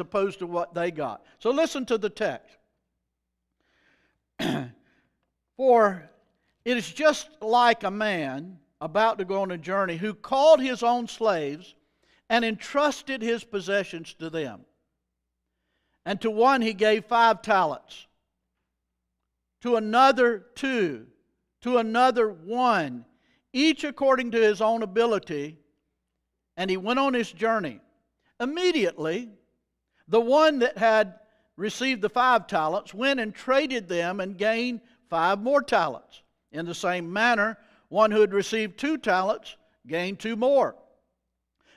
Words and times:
opposed 0.00 0.38
to 0.40 0.46
what 0.46 0.74
they 0.74 0.90
got. 0.90 1.24
So 1.38 1.50
listen 1.50 1.86
to 1.86 1.98
the 1.98 2.10
text. 2.10 2.56
For 5.56 6.10
it 6.64 6.76
is 6.76 6.90
just 6.90 7.28
like 7.40 7.84
a 7.84 7.90
man 7.90 8.58
about 8.80 9.18
to 9.18 9.24
go 9.24 9.42
on 9.42 9.50
a 9.50 9.58
journey 9.58 9.96
who 9.96 10.14
called 10.14 10.60
his 10.60 10.82
own 10.82 11.06
slaves 11.06 11.74
and 12.28 12.44
entrusted 12.44 13.22
his 13.22 13.44
possessions 13.44 14.14
to 14.14 14.30
them. 14.30 14.64
And 16.06 16.20
to 16.22 16.30
one 16.30 16.62
he 16.62 16.72
gave 16.72 17.04
five 17.04 17.42
talents, 17.42 18.06
to 19.62 19.76
another 19.76 20.46
two, 20.54 21.06
to 21.62 21.78
another 21.78 22.30
one, 22.30 23.04
each 23.52 23.84
according 23.84 24.30
to 24.30 24.40
his 24.40 24.60
own 24.60 24.82
ability. 24.82 25.58
And 26.56 26.70
he 26.70 26.76
went 26.76 26.98
on 26.98 27.14
his 27.14 27.30
journey. 27.30 27.80
Immediately, 28.38 29.28
the 30.10 30.20
one 30.20 30.58
that 30.58 30.76
had 30.76 31.14
received 31.56 32.02
the 32.02 32.08
five 32.08 32.46
talents 32.46 32.92
went 32.92 33.20
and 33.20 33.34
traded 33.34 33.88
them 33.88 34.20
and 34.20 34.36
gained 34.36 34.80
five 35.08 35.40
more 35.40 35.62
talents. 35.62 36.22
In 36.52 36.66
the 36.66 36.74
same 36.74 37.10
manner, 37.10 37.56
one 37.88 38.10
who 38.10 38.20
had 38.20 38.34
received 38.34 38.76
two 38.76 38.98
talents 38.98 39.56
gained 39.86 40.18
two 40.18 40.36
more. 40.36 40.74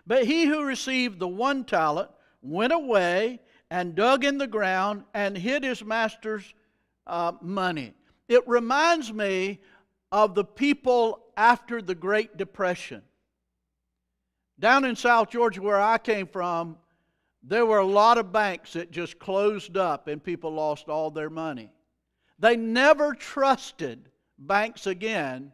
But 0.05 0.25
he 0.25 0.45
who 0.45 0.63
received 0.63 1.19
the 1.19 1.27
one 1.27 1.63
talent 1.63 2.09
went 2.41 2.73
away 2.73 3.39
and 3.69 3.95
dug 3.95 4.25
in 4.25 4.39
the 4.39 4.47
ground 4.47 5.03
and 5.13 5.37
hid 5.37 5.63
his 5.63 5.83
master's 5.83 6.53
uh, 7.05 7.33
money. 7.41 7.93
It 8.27 8.47
reminds 8.47 9.13
me 9.13 9.61
of 10.11 10.33
the 10.33 10.43
people 10.43 11.23
after 11.37 11.81
the 11.81 11.95
Great 11.95 12.35
Depression. 12.35 13.03
Down 14.59 14.85
in 14.85 14.95
South 14.95 15.29
Georgia, 15.29 15.61
where 15.61 15.81
I 15.81 15.97
came 15.97 16.27
from, 16.27 16.77
there 17.43 17.65
were 17.65 17.79
a 17.79 17.85
lot 17.85 18.17
of 18.17 18.31
banks 18.31 18.73
that 18.73 18.91
just 18.91 19.19
closed 19.19 19.75
up 19.75 20.07
and 20.07 20.23
people 20.23 20.51
lost 20.51 20.87
all 20.87 21.11
their 21.11 21.29
money. 21.29 21.69
They 22.39 22.55
never 22.55 23.13
trusted 23.13 24.09
banks 24.37 24.87
again. 24.87 25.51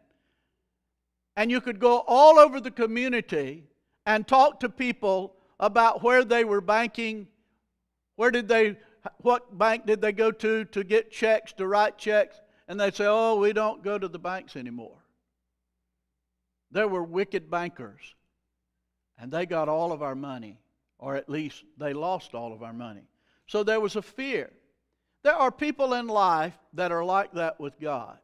And 1.36 1.50
you 1.50 1.60
could 1.60 1.80
go 1.80 2.04
all 2.06 2.38
over 2.38 2.60
the 2.60 2.70
community 2.70 3.64
and 4.06 4.26
talk 4.26 4.60
to 4.60 4.68
people 4.68 5.34
about 5.58 6.02
where 6.02 6.24
they 6.24 6.44
were 6.44 6.60
banking, 6.60 7.26
where 8.16 8.30
did 8.30 8.48
they, 8.48 8.76
what 9.18 9.58
bank 9.58 9.86
did 9.86 10.00
they 10.00 10.12
go 10.12 10.30
to 10.30 10.64
to 10.66 10.84
get 10.84 11.10
checks, 11.10 11.52
to 11.54 11.66
write 11.66 11.98
checks, 11.98 12.40
and 12.68 12.78
they'd 12.78 12.94
say, 12.94 13.06
oh, 13.06 13.36
we 13.36 13.52
don't 13.52 13.82
go 13.82 13.98
to 13.98 14.08
the 14.08 14.18
banks 14.18 14.54
anymore. 14.56 14.98
There 16.70 16.88
were 16.88 17.02
wicked 17.02 17.50
bankers, 17.50 18.14
and 19.18 19.32
they 19.32 19.44
got 19.44 19.68
all 19.68 19.92
of 19.92 20.02
our 20.02 20.14
money, 20.14 20.58
or 21.00 21.16
at 21.16 21.28
least 21.28 21.64
they 21.78 21.92
lost 21.92 22.34
all 22.34 22.52
of 22.52 22.62
our 22.62 22.72
money. 22.72 23.08
So 23.46 23.64
there 23.64 23.80
was 23.80 23.96
a 23.96 24.02
fear. 24.02 24.50
There 25.24 25.34
are 25.34 25.50
people 25.50 25.94
in 25.94 26.06
life 26.06 26.56
that 26.74 26.92
are 26.92 27.04
like 27.04 27.32
that 27.32 27.58
with 27.58 27.80
God. 27.80 28.18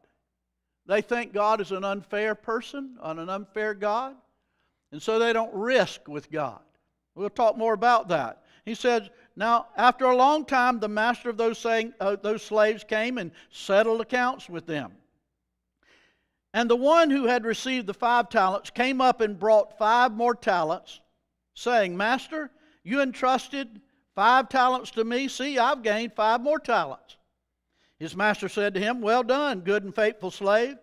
They 0.85 1.01
think 1.01 1.33
God 1.33 1.59
is 1.59 1.71
an 1.71 1.83
unfair 1.83 2.33
person, 2.33 2.97
on 3.01 3.19
an 3.19 3.29
unfair 3.29 3.73
God, 3.73 4.15
and 4.91 5.01
so 5.01 5.19
they 5.19 5.33
don't 5.33 5.53
risk 5.53 6.07
with 6.07 6.31
God. 6.31 6.61
We'll 7.13 7.29
talk 7.29 7.57
more 7.57 7.73
about 7.73 8.07
that. 8.09 8.43
He 8.63 8.73
says, 8.73 9.09
Now, 9.35 9.67
after 9.75 10.05
a 10.05 10.15
long 10.15 10.45
time, 10.45 10.79
the 10.79 10.87
master 10.87 11.29
of 11.29 11.37
those, 11.37 11.57
saying, 11.57 11.93
uh, 11.99 12.15
those 12.15 12.43
slaves 12.43 12.83
came 12.83 13.17
and 13.17 13.31
settled 13.49 14.01
accounts 14.01 14.47
with 14.47 14.65
them. 14.65 14.93
And 16.53 16.69
the 16.69 16.75
one 16.75 17.09
who 17.09 17.25
had 17.25 17.43
received 17.43 17.87
the 17.87 17.93
five 17.93 18.29
talents 18.29 18.69
came 18.69 19.01
up 19.01 19.19
and 19.19 19.37
brought 19.37 19.77
five 19.77 20.13
more 20.13 20.35
talents, 20.35 21.01
saying, 21.53 21.97
Master, 21.97 22.49
you 22.87 23.01
entrusted 23.01 23.81
five 24.15 24.47
talents 24.47 24.91
to 24.91 25.03
me. 25.03 25.27
See, 25.27 25.59
I've 25.59 25.83
gained 25.83 26.13
five 26.13 26.39
more 26.39 26.57
talents. 26.57 27.17
His 27.99 28.15
master 28.15 28.47
said 28.47 28.73
to 28.75 28.79
him, 28.79 29.01
Well 29.01 29.23
done, 29.23 29.59
good 29.59 29.83
and 29.83 29.93
faithful 29.93 30.31
slave. 30.31 30.77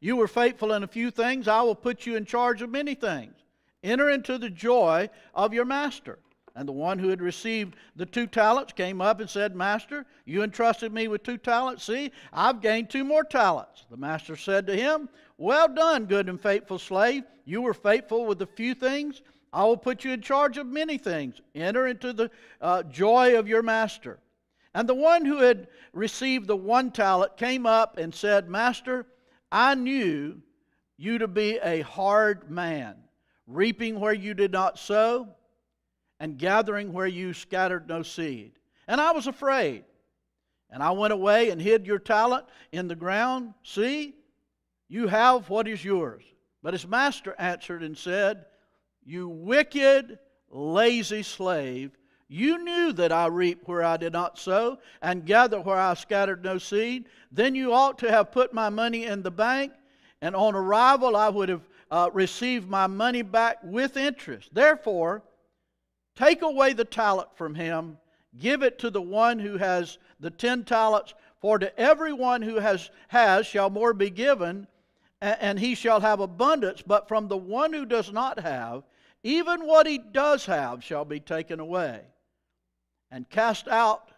You 0.00 0.16
were 0.16 0.28
faithful 0.28 0.72
in 0.72 0.82
a 0.82 0.88
few 0.88 1.10
things, 1.10 1.48
I 1.48 1.60
will 1.60 1.74
put 1.74 2.06
you 2.06 2.16
in 2.16 2.24
charge 2.24 2.62
of 2.62 2.70
many 2.70 2.94
things. 2.94 3.34
Enter 3.84 4.08
into 4.08 4.38
the 4.38 4.48
joy 4.48 5.10
of 5.34 5.52
your 5.52 5.66
master. 5.66 6.18
And 6.56 6.66
the 6.66 6.72
one 6.72 6.98
who 6.98 7.08
had 7.08 7.20
received 7.20 7.76
the 7.96 8.06
two 8.06 8.26
talents 8.26 8.72
came 8.72 9.02
up 9.02 9.20
and 9.20 9.28
said, 9.28 9.54
Master, 9.54 10.06
you 10.24 10.42
entrusted 10.42 10.90
me 10.90 11.06
with 11.06 11.22
two 11.22 11.36
talents. 11.36 11.84
See, 11.84 12.12
I've 12.32 12.62
gained 12.62 12.88
two 12.88 13.04
more 13.04 13.24
talents. 13.24 13.84
The 13.90 13.96
master 13.98 14.36
said 14.36 14.66
to 14.68 14.76
him, 14.76 15.10
Well 15.36 15.68
done, 15.68 16.06
good 16.06 16.30
and 16.30 16.40
faithful 16.40 16.78
slave. 16.78 17.24
You 17.44 17.60
were 17.60 17.74
faithful 17.74 18.24
with 18.24 18.40
a 18.40 18.46
few 18.46 18.74
things. 18.74 19.20
I 19.52 19.64
will 19.64 19.76
put 19.76 20.04
you 20.04 20.12
in 20.12 20.22
charge 20.22 20.56
of 20.56 20.66
many 20.66 20.96
things. 20.98 21.40
Enter 21.54 21.86
into 21.86 22.12
the 22.12 22.30
uh, 22.60 22.82
joy 22.84 23.38
of 23.38 23.48
your 23.48 23.62
master. 23.62 24.18
And 24.74 24.88
the 24.88 24.94
one 24.94 25.24
who 25.24 25.38
had 25.38 25.68
received 25.92 26.46
the 26.46 26.56
one 26.56 26.90
talent 26.90 27.36
came 27.36 27.66
up 27.66 27.98
and 27.98 28.14
said, 28.14 28.48
Master, 28.48 29.06
I 29.50 29.74
knew 29.74 30.40
you 30.96 31.18
to 31.18 31.28
be 31.28 31.58
a 31.62 31.82
hard 31.82 32.50
man, 32.50 32.96
reaping 33.46 34.00
where 34.00 34.14
you 34.14 34.32
did 34.32 34.52
not 34.52 34.78
sow, 34.78 35.28
and 36.18 36.38
gathering 36.38 36.92
where 36.92 37.06
you 37.06 37.34
scattered 37.34 37.86
no 37.88 38.02
seed. 38.02 38.52
And 38.88 39.00
I 39.00 39.12
was 39.12 39.26
afraid. 39.26 39.84
And 40.70 40.82
I 40.82 40.92
went 40.92 41.12
away 41.12 41.50
and 41.50 41.60
hid 41.60 41.86
your 41.86 41.98
talent 41.98 42.46
in 42.72 42.88
the 42.88 42.96
ground. 42.96 43.52
See, 43.62 44.14
you 44.88 45.06
have 45.08 45.50
what 45.50 45.68
is 45.68 45.84
yours. 45.84 46.24
But 46.62 46.72
his 46.72 46.86
master 46.86 47.34
answered 47.38 47.82
and 47.82 47.98
said, 47.98 48.46
You 49.04 49.28
wicked, 49.28 50.18
lazy 50.50 51.22
slave. 51.22 51.90
You 52.28 52.62
knew 52.64 52.92
that 52.92 53.12
I 53.12 53.26
reap 53.26 53.62
where 53.66 53.82
I 53.82 53.96
did 53.96 54.12
not 54.12 54.38
sow, 54.38 54.78
and 55.02 55.26
gather 55.26 55.60
where 55.60 55.76
I 55.76 55.94
scattered 55.94 56.42
no 56.42 56.56
seed. 56.58 57.06
Then 57.30 57.54
you 57.54 57.74
ought 57.74 57.98
to 57.98 58.10
have 58.10 58.32
put 58.32 58.54
my 58.54 58.70
money 58.70 59.04
in 59.04 59.22
the 59.22 59.30
bank, 59.30 59.72
and 60.20 60.34
on 60.34 60.54
arrival 60.54 61.14
I 61.16 61.28
would 61.28 61.48
have 61.48 61.68
uh, 61.90 62.10
received 62.12 62.70
my 62.70 62.86
money 62.86 63.22
back 63.22 63.58
with 63.62 63.96
interest. 63.96 64.48
Therefore, 64.54 65.22
take 66.16 66.42
away 66.42 66.72
the 66.72 66.84
talent 66.84 67.28
from 67.34 67.54
him, 67.54 67.98
give 68.38 68.62
it 68.62 68.78
to 68.78 68.88
the 68.88 69.02
one 69.02 69.38
who 69.38 69.58
has 69.58 69.98
the 70.20 70.30
ten 70.30 70.64
talents. 70.64 71.12
For 71.40 71.58
to 71.58 71.78
everyone 71.78 72.40
who 72.40 72.60
has, 72.60 72.88
has 73.08 73.46
shall 73.46 73.68
more 73.68 73.92
be 73.92 74.10
given, 74.10 74.68
and, 75.20 75.36
and 75.40 75.58
he 75.58 75.74
shall 75.74 76.00
have 76.00 76.20
abundance. 76.20 76.82
But 76.86 77.08
from 77.08 77.28
the 77.28 77.36
one 77.36 77.72
who 77.72 77.84
does 77.84 78.10
not 78.12 78.38
have, 78.40 78.84
even 79.22 79.66
what 79.66 79.86
he 79.86 79.98
does 79.98 80.46
have 80.46 80.82
shall 80.82 81.04
be 81.04 81.20
taken 81.20 81.60
away 81.60 82.02
and 83.10 83.28
cast 83.28 83.68
out 83.68 84.10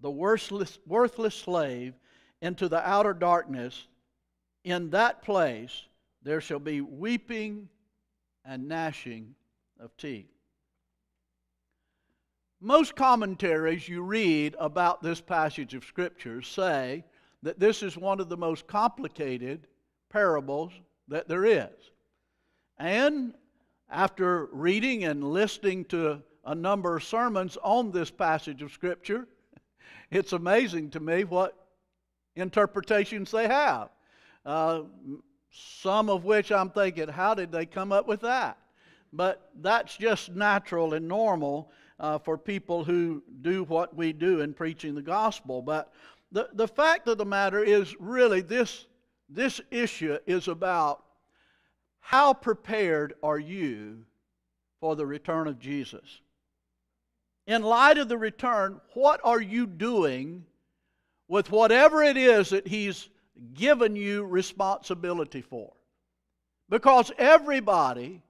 the 0.00 0.10
worthless, 0.10 0.78
worthless 0.86 1.34
slave 1.34 1.94
into 2.40 2.68
the 2.68 2.86
outer 2.86 3.14
darkness. 3.14 3.86
In 4.64 4.90
that 4.90 5.22
place 5.22 5.86
there 6.22 6.40
shall 6.40 6.58
be 6.58 6.80
weeping 6.80 7.68
and 8.44 8.68
gnashing 8.68 9.34
of 9.80 9.96
teeth. 9.96 10.28
Most 12.60 12.94
commentaries 12.94 13.88
you 13.88 14.02
read 14.02 14.54
about 14.58 15.02
this 15.02 15.20
passage 15.20 15.74
of 15.74 15.84
Scripture 15.84 16.42
say 16.42 17.04
that 17.42 17.58
this 17.58 17.82
is 17.82 17.96
one 17.96 18.20
of 18.20 18.28
the 18.28 18.36
most 18.36 18.68
complicated 18.68 19.66
parables 20.10 20.72
that 21.08 21.26
there 21.26 21.44
is. 21.44 21.90
And 22.78 23.34
after 23.92 24.46
reading 24.46 25.04
and 25.04 25.22
listening 25.22 25.84
to 25.84 26.22
a 26.44 26.54
number 26.54 26.96
of 26.96 27.04
sermons 27.04 27.58
on 27.62 27.92
this 27.92 28.10
passage 28.10 28.62
of 28.62 28.72
Scripture. 28.72 29.28
It's 30.10 30.34
amazing 30.34 30.90
to 30.90 31.00
me 31.00 31.24
what 31.24 31.56
interpretations 32.36 33.30
they 33.30 33.48
have. 33.48 33.88
Uh, 34.44 34.82
some 35.50 36.10
of 36.10 36.24
which 36.24 36.52
I'm 36.52 36.68
thinking, 36.68 37.08
how 37.08 37.32
did 37.34 37.50
they 37.50 37.64
come 37.64 37.92
up 37.92 38.06
with 38.06 38.20
that? 38.20 38.58
But 39.14 39.50
that's 39.62 39.96
just 39.96 40.30
natural 40.34 40.92
and 40.92 41.08
normal 41.08 41.70
uh, 41.98 42.18
for 42.18 42.36
people 42.36 42.84
who 42.84 43.22
do 43.40 43.64
what 43.64 43.96
we 43.96 44.12
do 44.12 44.40
in 44.40 44.52
preaching 44.52 44.94
the 44.94 45.00
gospel. 45.00 45.62
But 45.62 45.90
the, 46.30 46.50
the 46.52 46.68
fact 46.68 47.08
of 47.08 47.16
the 47.16 47.24
matter 47.24 47.64
is, 47.64 47.96
really, 47.98 48.42
this, 48.42 48.86
this 49.30 49.62
issue 49.70 50.18
is 50.26 50.46
about 50.48 51.04
how 52.02 52.34
prepared 52.34 53.14
are 53.22 53.38
you 53.38 54.04
for 54.80 54.94
the 54.94 55.06
return 55.06 55.48
of 55.48 55.58
Jesus? 55.58 56.20
in 57.46 57.62
light 57.62 57.98
of 57.98 58.08
the 58.08 58.18
return, 58.18 58.80
what 58.94 59.20
are 59.24 59.40
you 59.40 59.66
doing 59.66 60.44
with 61.28 61.50
whatever 61.50 62.02
it 62.02 62.16
is 62.16 62.50
that 62.50 62.66
He's 62.66 63.08
given 63.54 63.96
you 63.96 64.24
responsibility 64.24 65.42
for? 65.42 65.72
Because 66.68 67.10
everybody, 67.18 68.22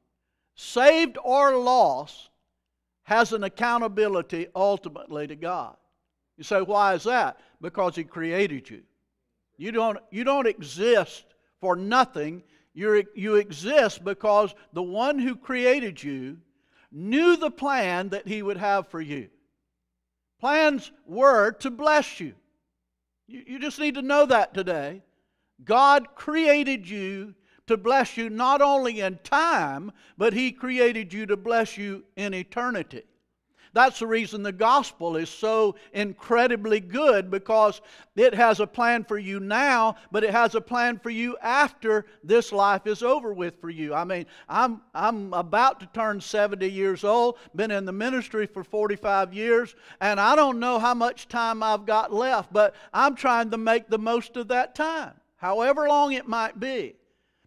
saved 0.54 1.18
or 1.22 1.56
lost, 1.56 2.30
has 3.04 3.32
an 3.32 3.44
accountability 3.44 4.46
ultimately 4.54 5.26
to 5.26 5.36
God. 5.36 5.76
You 6.38 6.44
say, 6.44 6.62
why 6.62 6.94
is 6.94 7.04
that? 7.04 7.38
Because 7.60 7.94
He 7.94 8.04
created 8.04 8.70
you. 8.70 8.82
You 9.58 9.72
don't, 9.72 9.98
you 10.10 10.24
don't 10.24 10.46
exist 10.46 11.24
for 11.60 11.76
nothing. 11.76 12.42
You 12.74 13.04
you 13.14 13.36
exist 13.36 14.04
because 14.04 14.54
the 14.72 14.82
one 14.82 15.18
who 15.18 15.36
created 15.36 16.02
you 16.02 16.38
knew 16.90 17.36
the 17.36 17.50
plan 17.50 18.10
that 18.10 18.26
he 18.26 18.42
would 18.42 18.56
have 18.56 18.88
for 18.88 19.00
you. 19.00 19.28
Plans 20.40 20.90
were 21.06 21.52
to 21.52 21.70
bless 21.70 22.20
you. 22.20 22.34
You, 23.26 23.44
you 23.46 23.58
just 23.58 23.78
need 23.78 23.94
to 23.94 24.02
know 24.02 24.26
that 24.26 24.54
today. 24.54 25.02
God 25.64 26.14
created 26.14 26.88
you 26.88 27.34
to 27.66 27.76
bless 27.76 28.16
you 28.16 28.28
not 28.28 28.60
only 28.60 29.00
in 29.00 29.18
time, 29.22 29.92
but 30.18 30.32
He 30.32 30.52
created 30.52 31.12
you 31.12 31.26
to 31.26 31.36
bless 31.36 31.78
you 31.78 32.04
in 32.16 32.34
eternity. 32.34 33.02
That's 33.74 34.00
the 34.00 34.06
reason 34.06 34.42
the 34.42 34.52
gospel 34.52 35.16
is 35.16 35.30
so 35.30 35.76
incredibly 35.92 36.78
good 36.78 37.30
because 37.30 37.80
it 38.16 38.34
has 38.34 38.60
a 38.60 38.66
plan 38.66 39.04
for 39.04 39.18
you 39.18 39.40
now, 39.40 39.96
but 40.10 40.24
it 40.24 40.30
has 40.30 40.54
a 40.54 40.60
plan 40.60 40.98
for 40.98 41.08
you 41.08 41.38
after 41.40 42.04
this 42.22 42.52
life 42.52 42.86
is 42.86 43.02
over 43.02 43.32
with 43.32 43.60
for 43.60 43.70
you. 43.70 43.94
I 43.94 44.04
mean, 44.04 44.26
I'm, 44.48 44.82
I'm 44.94 45.32
about 45.32 45.80
to 45.80 45.86
turn 45.86 46.20
70 46.20 46.68
years 46.70 47.02
old, 47.02 47.38
been 47.54 47.70
in 47.70 47.86
the 47.86 47.92
ministry 47.92 48.46
for 48.46 48.62
45 48.62 49.32
years, 49.32 49.74
and 50.00 50.20
I 50.20 50.36
don't 50.36 50.60
know 50.60 50.78
how 50.78 50.94
much 50.94 51.28
time 51.28 51.62
I've 51.62 51.86
got 51.86 52.12
left, 52.12 52.52
but 52.52 52.74
I'm 52.92 53.14
trying 53.14 53.50
to 53.52 53.58
make 53.58 53.88
the 53.88 53.98
most 53.98 54.36
of 54.36 54.48
that 54.48 54.74
time, 54.74 55.14
however 55.36 55.88
long 55.88 56.12
it 56.12 56.28
might 56.28 56.60
be 56.60 56.96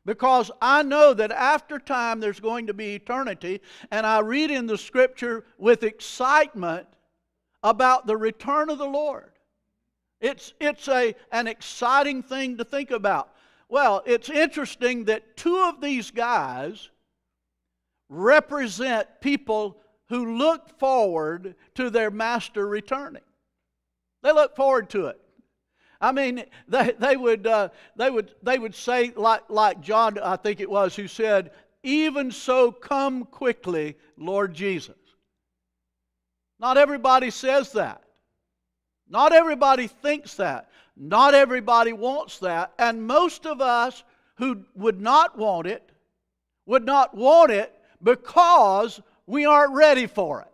because 0.05 0.51
I 0.61 0.83
know 0.83 1.13
that 1.13 1.31
after 1.31 1.79
time 1.79 2.19
there's 2.19 2.39
going 2.39 2.67
to 2.67 2.73
be 2.73 2.95
eternity, 2.95 3.61
and 3.91 4.05
I 4.05 4.19
read 4.19 4.51
in 4.51 4.67
the 4.67 4.77
scripture 4.77 5.45
with 5.57 5.83
excitement 5.83 6.87
about 7.63 8.05
the 8.05 8.15
return 8.15 8.69
of 8.69 8.77
the 8.77 8.85
Lord. 8.85 9.31
It's, 10.21 10.53
it's 10.59 10.87
a, 10.87 11.15
an 11.31 11.47
exciting 11.47 12.23
thing 12.23 12.57
to 12.57 12.63
think 12.63 12.91
about. 12.91 13.29
Well, 13.67 14.03
it's 14.05 14.29
interesting 14.29 15.05
that 15.05 15.35
two 15.35 15.57
of 15.57 15.81
these 15.81 16.11
guys 16.11 16.89
represent 18.09 19.07
people 19.21 19.77
who 20.09 20.37
look 20.37 20.79
forward 20.79 21.55
to 21.73 21.89
their 21.89 22.11
master 22.11 22.67
returning. 22.67 23.23
They 24.21 24.31
look 24.31 24.55
forward 24.55 24.89
to 24.91 25.07
it. 25.07 25.19
I 26.05 26.11
mean, 26.11 26.43
they, 26.67 26.93
they, 26.99 27.17
would, 27.17 27.47
uh, 27.47 27.69
they, 27.95 28.11
would, 28.11 28.31
they 28.43 28.59
would 28.59 28.75
say, 28.75 29.11
like, 29.15 29.41
like 29.49 29.81
John, 29.81 30.19
I 30.19 30.35
think 30.35 30.59
it 30.59 30.69
was, 30.69 30.95
who 30.95 31.07
said, 31.07 31.49
Even 31.81 32.31
so, 32.31 32.71
come 32.71 33.25
quickly, 33.25 33.97
Lord 34.15 34.53
Jesus. 34.53 34.95
Not 36.59 36.77
everybody 36.77 37.31
says 37.31 37.71
that. 37.71 38.03
Not 39.09 39.33
everybody 39.33 39.87
thinks 39.87 40.35
that. 40.35 40.69
Not 40.95 41.33
everybody 41.33 41.91
wants 41.91 42.37
that. 42.39 42.73
And 42.77 43.07
most 43.07 43.47
of 43.47 43.59
us 43.59 44.03
who 44.35 44.63
would 44.75 45.01
not 45.01 45.35
want 45.35 45.65
it 45.65 45.89
would 46.67 46.85
not 46.85 47.15
want 47.15 47.51
it 47.51 47.73
because 48.03 49.01
we 49.25 49.45
aren't 49.45 49.73
ready 49.73 50.05
for 50.05 50.41
it. 50.41 50.47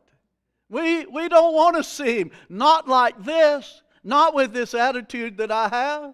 We, 0.70 1.06
we 1.08 1.28
don't 1.28 1.54
want 1.54 1.76
to 1.76 1.84
see 1.84 2.20
him. 2.20 2.32
Not 2.48 2.88
like 2.88 3.22
this. 3.22 3.82
Not 4.04 4.34
with 4.34 4.54
this 4.54 4.74
attitude 4.74 5.38
that 5.38 5.52
I 5.52 5.68
have. 5.70 6.14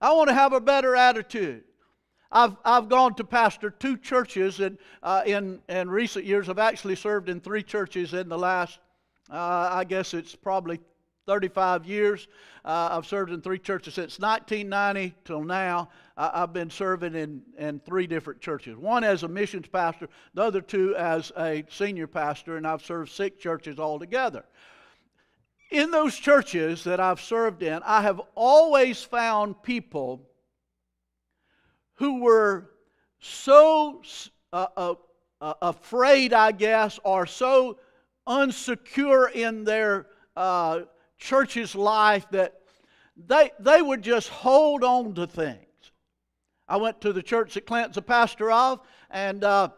I 0.00 0.12
want 0.12 0.28
to 0.28 0.34
have 0.34 0.52
a 0.52 0.60
better 0.60 0.96
attitude. 0.96 1.64
I've, 2.32 2.56
I've 2.64 2.88
gone 2.88 3.14
to 3.16 3.24
pastor 3.24 3.70
two 3.70 3.96
churches 3.96 4.60
in, 4.60 4.78
uh, 5.02 5.22
in, 5.26 5.60
in 5.68 5.90
recent 5.90 6.24
years. 6.24 6.48
I've 6.48 6.58
actually 6.58 6.96
served 6.96 7.28
in 7.28 7.40
three 7.40 7.62
churches 7.62 8.14
in 8.14 8.28
the 8.28 8.38
last, 8.38 8.78
uh, 9.30 9.68
I 9.72 9.84
guess 9.84 10.14
it's 10.14 10.34
probably 10.36 10.80
35 11.26 11.86
years. 11.86 12.28
Uh, 12.64 12.88
I've 12.92 13.06
served 13.06 13.32
in 13.32 13.40
three 13.40 13.58
churches 13.58 13.94
since 13.94 14.18
1990 14.18 15.14
till 15.24 15.42
now. 15.42 15.88
I've 16.16 16.52
been 16.52 16.70
serving 16.70 17.14
in, 17.14 17.42
in 17.58 17.80
three 17.80 18.06
different 18.06 18.40
churches. 18.40 18.76
One 18.76 19.04
as 19.04 19.22
a 19.22 19.28
missions 19.28 19.66
pastor, 19.66 20.08
the 20.34 20.42
other 20.42 20.60
two 20.60 20.94
as 20.96 21.32
a 21.36 21.64
senior 21.68 22.06
pastor, 22.06 22.56
and 22.56 22.66
I've 22.66 22.84
served 22.84 23.10
six 23.10 23.40
churches 23.40 23.78
altogether 23.78 24.44
in 25.70 25.90
those 25.90 26.16
churches 26.16 26.84
that 26.84 27.00
I've 27.00 27.20
served 27.20 27.62
in, 27.62 27.80
I 27.84 28.02
have 28.02 28.20
always 28.34 29.02
found 29.02 29.62
people 29.62 30.28
who 31.94 32.20
were 32.22 32.70
so 33.20 34.02
uh, 34.52 34.66
uh, 34.76 34.94
uh, 35.40 35.54
afraid, 35.62 36.32
I 36.32 36.52
guess, 36.52 36.98
or 37.04 37.26
so 37.26 37.78
unsecure 38.26 39.32
in 39.32 39.64
their 39.64 40.06
uh, 40.36 40.80
church's 41.18 41.74
life 41.74 42.26
that 42.30 42.60
they, 43.16 43.50
they 43.60 43.82
would 43.82 44.02
just 44.02 44.28
hold 44.28 44.82
on 44.82 45.14
to 45.14 45.26
things. 45.26 45.66
I 46.68 46.76
went 46.78 47.00
to 47.02 47.12
the 47.12 47.22
church 47.22 47.54
that 47.54 47.66
Clint's 47.66 47.96
a 47.96 48.02
pastor 48.02 48.50
of, 48.50 48.80
and 49.10 49.44
uh, 49.44 49.70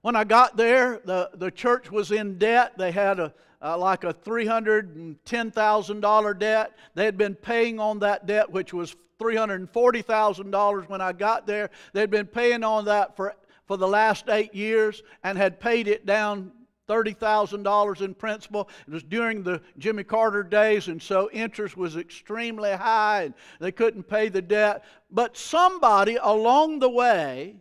when 0.00 0.16
I 0.16 0.24
got 0.24 0.56
there, 0.56 1.00
the, 1.04 1.30
the 1.34 1.50
church 1.50 1.90
was 1.90 2.10
in 2.10 2.38
debt. 2.38 2.72
They 2.78 2.92
had 2.92 3.20
a, 3.20 3.34
uh, 3.62 3.78
like 3.78 4.04
a 4.04 4.12
$310,000 4.12 6.38
debt. 6.38 6.76
They 6.94 7.04
had 7.04 7.16
been 7.16 7.34
paying 7.34 7.78
on 7.78 8.00
that 8.00 8.26
debt, 8.26 8.50
which 8.50 8.74
was 8.74 8.96
$340,000 9.20 10.88
when 10.88 11.00
I 11.00 11.12
got 11.12 11.46
there. 11.46 11.70
They'd 11.92 12.10
been 12.10 12.26
paying 12.26 12.64
on 12.64 12.86
that 12.86 13.16
for, 13.16 13.36
for 13.66 13.76
the 13.76 13.86
last 13.86 14.28
eight 14.28 14.52
years 14.54 15.04
and 15.22 15.38
had 15.38 15.60
paid 15.60 15.86
it 15.86 16.06
down 16.06 16.50
$30,000 16.88 18.02
in 18.02 18.14
principal. 18.14 18.68
It 18.86 18.92
was 18.92 19.04
during 19.04 19.42
the 19.42 19.62
Jimmy 19.78 20.04
Carter 20.04 20.42
days, 20.42 20.88
and 20.88 21.00
so 21.00 21.30
interest 21.32 21.76
was 21.76 21.96
extremely 21.96 22.72
high, 22.72 23.22
and 23.22 23.34
they 23.60 23.72
couldn't 23.72 24.02
pay 24.02 24.28
the 24.28 24.42
debt. 24.42 24.84
But 25.10 25.36
somebody 25.36 26.18
along 26.20 26.80
the 26.80 26.90
way 26.90 27.56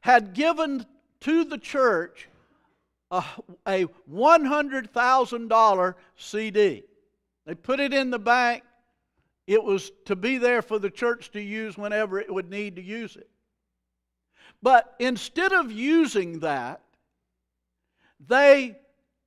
had 0.00 0.34
given 0.34 0.84
to 1.20 1.44
the 1.44 1.58
church 1.58 2.28
a, 3.10 3.24
a 3.66 3.86
$100,000 4.10 5.94
CD. 6.16 6.82
They 7.46 7.54
put 7.54 7.80
it 7.80 7.92
in 7.92 8.10
the 8.10 8.18
bank. 8.18 8.62
It 9.46 9.62
was 9.62 9.92
to 10.06 10.16
be 10.16 10.38
there 10.38 10.62
for 10.62 10.78
the 10.78 10.90
church 10.90 11.30
to 11.32 11.40
use 11.40 11.78
whenever 11.78 12.18
it 12.18 12.32
would 12.32 12.50
need 12.50 12.76
to 12.76 12.82
use 12.82 13.16
it. 13.16 13.28
But 14.62 14.94
instead 14.98 15.52
of 15.52 15.70
using 15.70 16.40
that, 16.40 16.80
they 18.26 18.76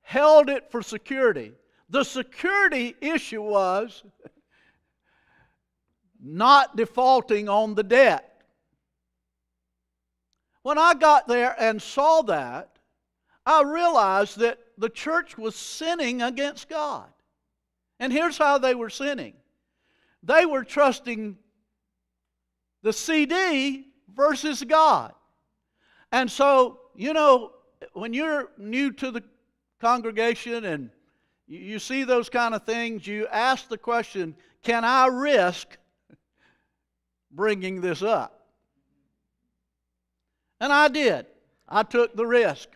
held 0.02 0.50
it 0.50 0.70
for 0.70 0.82
security. 0.82 1.52
The 1.88 2.04
security 2.04 2.94
issue 3.00 3.42
was 3.42 4.02
not 6.22 6.76
defaulting 6.76 7.48
on 7.48 7.74
the 7.74 7.82
debt. 7.82 8.26
When 10.62 10.76
I 10.76 10.94
got 10.94 11.26
there 11.26 11.56
and 11.58 11.80
saw 11.80 12.22
that, 12.22 12.76
I 13.46 13.62
realized 13.62 14.38
that 14.38 14.58
the 14.78 14.88
church 14.88 15.36
was 15.38 15.56
sinning 15.56 16.22
against 16.22 16.68
God. 16.68 17.08
And 17.98 18.12
here's 18.12 18.38
how 18.38 18.58
they 18.58 18.74
were 18.74 18.90
sinning 18.90 19.34
they 20.22 20.44
were 20.44 20.64
trusting 20.64 21.36
the 22.82 22.92
CD 22.92 23.86
versus 24.14 24.62
God. 24.62 25.14
And 26.12 26.30
so, 26.30 26.80
you 26.94 27.12
know, 27.12 27.52
when 27.92 28.12
you're 28.12 28.50
new 28.58 28.92
to 28.92 29.10
the 29.10 29.22
congregation 29.80 30.64
and 30.64 30.90
you 31.46 31.78
see 31.78 32.04
those 32.04 32.28
kind 32.28 32.54
of 32.54 32.64
things, 32.64 33.06
you 33.06 33.26
ask 33.28 33.68
the 33.68 33.78
question 33.78 34.34
can 34.62 34.84
I 34.84 35.06
risk 35.06 35.78
bringing 37.30 37.80
this 37.80 38.02
up? 38.02 38.46
And 40.60 40.72
I 40.72 40.88
did. 40.88 41.26
I 41.68 41.82
took 41.82 42.14
the 42.14 42.26
risk. 42.26 42.68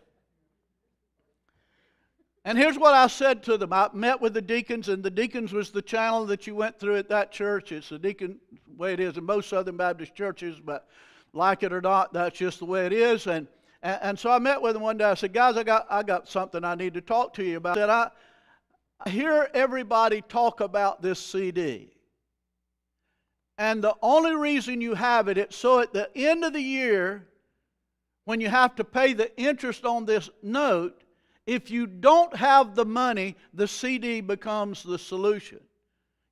And 2.45 2.59
here's 2.59 2.79
what 2.79 2.93
I 2.93 3.07
said 3.07 3.43
to 3.45 3.57
them. 3.57 3.73
I 3.73 3.89
met 3.95 4.21
with 4.21 4.35
the 4.35 4.43
deacons, 4.43 4.89
and 4.89 5.03
the 5.03 5.11
deacons 5.11 5.53
was 5.53 5.71
the 5.71 5.81
channel 5.81 6.27
that 6.27 6.47
you 6.47 6.55
went 6.55 6.79
through 6.79 6.97
at 6.97 7.09
that 7.09 7.33
church. 7.33 7.73
It's 7.73 7.89
the 7.89 7.99
deacon 7.99 8.39
way 8.77 8.93
it 8.93 9.01
is 9.01 9.17
in 9.17 9.25
most 9.25 9.49
Southern 9.49 9.79
Baptist 9.79 10.15
churches, 10.15 10.61
but 10.61 10.87
like 11.33 11.63
it 11.63 11.73
or 11.73 11.81
not, 11.81 12.13
that's 12.13 12.39
just 12.39 12.59
the 12.59 12.67
way 12.67 12.85
it 12.85 12.93
is. 12.93 13.27
And, 13.27 13.47
and, 13.83 13.99
and 14.03 14.19
so 14.19 14.31
I 14.31 14.39
met 14.39 14.61
with 14.61 14.75
them 14.75 14.83
one 14.83 14.99
day. 14.99 15.05
I 15.05 15.15
said, 15.15 15.33
guys, 15.33 15.57
I 15.57 15.63
got, 15.63 15.87
I 15.89 16.03
got 16.03 16.29
something 16.29 16.65
I 16.65 16.75
need 16.75 16.95
to 16.95 17.01
talk 17.01 17.33
to 17.35 17.45
you 17.45 17.57
about. 17.57 17.79
I 17.79 17.81
said, 17.81 17.91
I, 17.91 18.11
I 19.07 19.11
hear 19.11 19.49
everybody 19.55 20.21
talk 20.23 20.61
about 20.61 21.01
this 21.01 21.19
CD. 21.19 21.91
And 23.57 23.83
the 23.83 23.95
only 24.03 24.35
reason 24.35 24.81
you 24.81 24.95
have 24.95 25.29
it, 25.29 25.39
it's 25.39 25.57
so 25.57 25.81
at 25.81 25.93
the 25.93 26.11
end 26.15 26.45
of 26.45 26.53
the 26.53 26.61
year, 26.61 27.27
when 28.25 28.41
you 28.41 28.49
have 28.49 28.75
to 28.77 28.85
pay 28.85 29.13
the 29.13 29.35
interest 29.41 29.85
on 29.85 30.05
this 30.05 30.29
note, 30.43 31.04
if 31.47 31.71
you 31.71 31.87
don't 31.87 32.35
have 32.37 32.75
the 32.75 32.87
money, 32.87 33.37
the 33.53 33.69
CD 33.69 34.21
becomes 34.21 34.83
the 34.83 34.99
solution. 34.99 35.61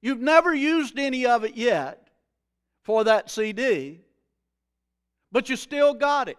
You've 0.00 0.20
never 0.20 0.54
used 0.54 0.98
any 0.98 1.26
of 1.26 1.44
it 1.44 1.54
yet 1.54 2.08
for 2.82 3.04
that 3.04 3.30
CD, 3.30 4.00
but 5.30 5.48
you 5.48 5.56
still 5.56 5.94
got 5.94 6.28
it. 6.28 6.38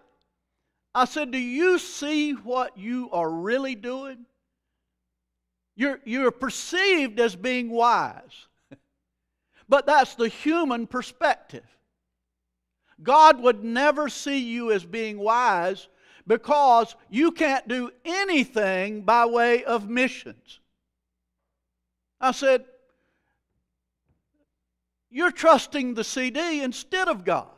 I 0.94 1.06
said, 1.06 1.30
Do 1.30 1.38
you 1.38 1.78
see 1.78 2.32
what 2.32 2.76
you 2.76 3.08
are 3.10 3.30
really 3.30 3.74
doing? 3.74 4.26
You're, 5.76 6.00
you're 6.04 6.30
perceived 6.30 7.18
as 7.18 7.34
being 7.34 7.70
wise, 7.70 8.46
but 9.68 9.86
that's 9.86 10.14
the 10.14 10.28
human 10.28 10.86
perspective. 10.86 11.64
God 13.02 13.40
would 13.42 13.64
never 13.64 14.08
see 14.08 14.38
you 14.38 14.70
as 14.70 14.84
being 14.84 15.18
wise 15.18 15.88
because 16.26 16.94
you 17.10 17.32
can't 17.32 17.68
do 17.68 17.90
anything 18.04 19.02
by 19.02 19.26
way 19.26 19.64
of 19.64 19.88
missions. 19.88 20.60
I 22.20 22.32
said, 22.32 22.64
You're 25.10 25.30
trusting 25.30 25.94
the 25.94 26.04
CD 26.04 26.62
instead 26.62 27.08
of 27.08 27.24
God. 27.24 27.48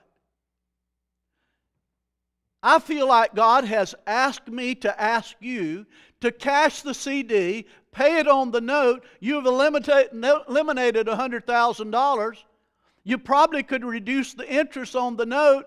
I 2.63 2.79
feel 2.81 3.07
like 3.07 3.35
God 3.35 3.65
has 3.65 3.95
asked 4.07 4.49
me 4.49 4.75
to 4.77 5.01
ask 5.01 5.37
you 5.41 5.87
to 6.21 6.33
cash 6.33 6.83
the 6.83 6.95
CD, 6.95 7.67
pay 7.93 8.19
it 8.19 8.27
on 8.27 8.51
the 8.51 8.61
note. 8.61 9.05
You've 9.21 9.47
eliminated 9.47 10.13
$100,000. 10.13 12.37
You 13.05 13.19
probably 13.19 13.63
could 13.63 13.85
reduce 13.85 14.35
the 14.35 14.53
interest 14.53 14.97
on 14.97 15.17
the 15.17 15.27
note 15.27 15.67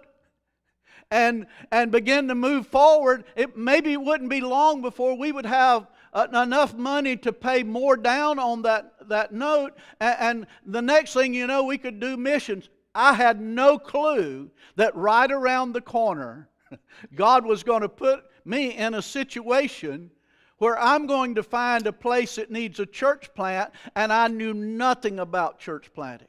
and, 1.11 1.47
and 1.71 1.91
begin 1.91 2.27
to 2.27 2.35
move 2.35 2.67
forward. 2.67 3.23
It 3.35 3.57
maybe 3.57 3.97
wouldn't 3.97 4.29
be 4.29 4.41
long 4.41 4.81
before 4.81 5.17
we 5.17 5.31
would 5.31 5.45
have 5.45 5.87
uh, 6.13 6.27
enough 6.33 6.73
money 6.73 7.17
to 7.17 7.33
pay 7.33 7.63
more 7.63 7.97
down 7.97 8.39
on 8.39 8.63
that, 8.63 8.93
that 9.09 9.33
note. 9.33 9.73
And, 9.99 10.17
and 10.19 10.47
the 10.65 10.81
next 10.81 11.13
thing 11.13 11.33
you 11.33 11.47
know, 11.47 11.63
we 11.63 11.77
could 11.77 11.99
do 11.99 12.17
missions. 12.17 12.69
I 12.93 13.13
had 13.13 13.39
no 13.39 13.77
clue 13.77 14.49
that 14.75 14.95
right 14.95 15.31
around 15.31 15.73
the 15.73 15.81
corner, 15.81 16.49
God 17.15 17.45
was 17.45 17.63
going 17.63 17.81
to 17.81 17.89
put 17.89 18.23
me 18.45 18.75
in 18.75 18.93
a 18.93 19.01
situation 19.01 20.11
where 20.57 20.77
I'm 20.77 21.07
going 21.07 21.35
to 21.35 21.43
find 21.43 21.87
a 21.87 21.93
place 21.93 22.35
that 22.35 22.51
needs 22.51 22.79
a 22.79 22.85
church 22.85 23.33
plant, 23.33 23.71
and 23.95 24.11
I 24.11 24.27
knew 24.27 24.53
nothing 24.53 25.19
about 25.19 25.59
church 25.59 25.91
planting. 25.93 26.27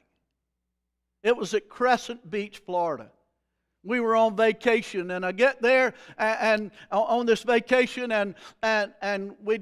It 1.22 1.36
was 1.36 1.52
at 1.52 1.68
Crescent 1.68 2.30
Beach, 2.30 2.62
Florida. 2.64 3.10
We 3.82 4.00
were 4.00 4.14
on 4.14 4.36
vacation, 4.36 5.10
and 5.10 5.24
I 5.24 5.32
get 5.32 5.62
there 5.62 5.94
and, 6.18 6.38
and 6.40 6.70
on 6.90 7.26
this 7.26 7.42
vacation, 7.42 8.12
and 8.12 8.34
and 8.62 8.92
and 9.00 9.34
we 9.42 9.60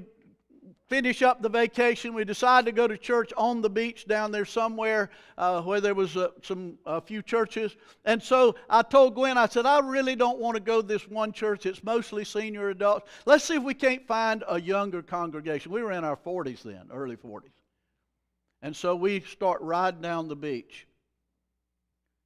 finish 0.89 1.21
up 1.21 1.41
the 1.41 1.49
vacation. 1.49 2.13
We 2.13 2.25
decided 2.25 2.65
to 2.65 2.71
go 2.71 2.87
to 2.87 2.97
church 2.97 3.31
on 3.37 3.61
the 3.61 3.69
beach 3.69 4.07
down 4.07 4.31
there 4.31 4.43
somewhere 4.43 5.11
uh, 5.37 5.61
where 5.61 5.79
there 5.79 5.93
was 5.93 6.17
uh, 6.17 6.29
some 6.41 6.77
a 6.85 6.99
few 6.99 7.21
churches. 7.21 7.75
And 8.05 8.21
so 8.21 8.55
I 8.69 8.81
told 8.81 9.15
Gwen, 9.15 9.37
I 9.37 9.47
said, 9.47 9.65
I 9.65 9.79
really 9.79 10.15
don't 10.15 10.39
want 10.39 10.55
to 10.57 10.61
go 10.61 10.81
to 10.81 10.87
this 10.87 11.07
one 11.07 11.31
church. 11.31 11.65
It's 11.65 11.83
mostly 11.83 12.25
senior 12.25 12.69
adults. 12.69 13.07
Let's 13.25 13.45
see 13.45 13.55
if 13.55 13.63
we 13.63 13.75
can't 13.75 14.05
find 14.07 14.43
a 14.49 14.59
younger 14.59 15.01
congregation. 15.01 15.71
We 15.71 15.83
were 15.83 15.91
in 15.91 16.03
our 16.03 16.17
40s 16.17 16.63
then, 16.63 16.89
early 16.91 17.15
40s. 17.15 17.51
And 18.61 18.75
so 18.75 18.95
we 18.95 19.21
start 19.21 19.61
riding 19.61 20.01
down 20.01 20.27
the 20.27 20.35
beach. 20.35 20.87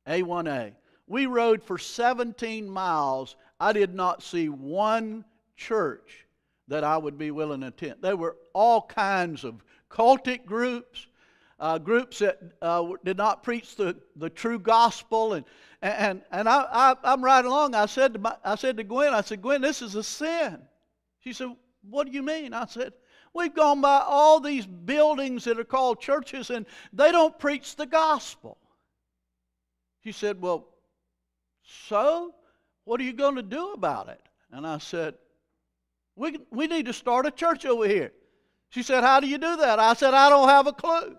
A1A. 0.08 0.74
We 1.07 1.25
rode 1.25 1.63
for 1.63 1.77
17 1.77 2.69
miles. 2.69 3.36
I 3.60 3.74
did 3.74 3.93
not 3.93 4.24
see 4.24 4.50
one 4.50 5.25
church 5.55 6.25
that 6.67 6.83
I 6.83 6.98
would 6.98 7.17
be 7.17 7.31
willing 7.31 7.62
to 7.62 7.67
attend. 7.67 7.95
There 8.01 8.15
were 8.15 8.38
all 8.53 8.81
kinds 8.81 9.43
of 9.43 9.63
cultic 9.89 10.45
groups, 10.45 11.07
uh, 11.60 11.77
groups 11.77 12.19
that 12.19 12.39
uh, 12.62 12.88
did 13.03 13.17
not 13.17 13.43
preach 13.43 13.75
the, 13.75 13.98
the 14.15 14.29
true 14.29 14.60
gospel. 14.60 15.33
And, 15.33 15.45
and, 15.81 16.22
and 16.31 16.48
I, 16.48 16.95
I, 17.03 17.13
am 17.13 17.24
right 17.24 17.43
along. 17.43 17.75
I 17.75 17.86
said, 17.86 18.13
to 18.13 18.19
my, 18.19 18.36
I 18.43 18.55
said 18.55 18.77
to 18.77 18.83
Gwen, 18.83 19.13
I 19.13 19.22
said, 19.22 19.41
Gwen, 19.41 19.62
this 19.62 19.81
is 19.81 19.95
a 19.95 20.03
sin. 20.03 20.62
She 21.19 21.33
said, 21.33 21.50
What 21.89 22.07
do 22.07 22.13
you 22.13 22.24
mean? 22.24 22.53
I 22.53 22.65
said, 22.65 22.93
We've 23.33 23.53
gone 23.53 23.81
by 23.81 24.03
all 24.05 24.39
these 24.39 24.65
buildings 24.65 25.43
that 25.45 25.60
are 25.60 25.63
called 25.63 26.00
churches 26.00 26.50
and 26.50 26.65
they 26.91 27.12
don't 27.12 27.38
preach 27.39 27.75
the 27.75 27.86
gospel. 27.86 28.57
She 30.03 30.12
said, 30.12 30.41
Well, 30.41 30.67
so 31.63 32.34
what 32.86 33.00
are 33.00 33.03
you 33.03 33.13
going 33.13 33.36
to 33.36 33.43
do 33.43 33.74
about 33.74 34.10
it? 34.10 34.22
And 34.51 34.67
I 34.67 34.77
said, 34.77 35.15
we, 36.15 36.39
we 36.51 36.67
need 36.67 36.86
to 36.86 36.93
start 36.93 37.25
a 37.25 37.32
church 37.32 37.65
over 37.65 37.88
here. 37.88 38.12
She 38.70 38.84
said, 38.84 39.03
How 39.03 39.20
do 39.20 39.27
you 39.27 39.38
do 39.38 39.58
that? 39.58 39.79
I 39.79 39.93
said, 39.93 40.13
I 40.13 40.29
don't 40.29 40.50
have 40.50 40.67
a 40.67 40.74
clue. 40.74 41.15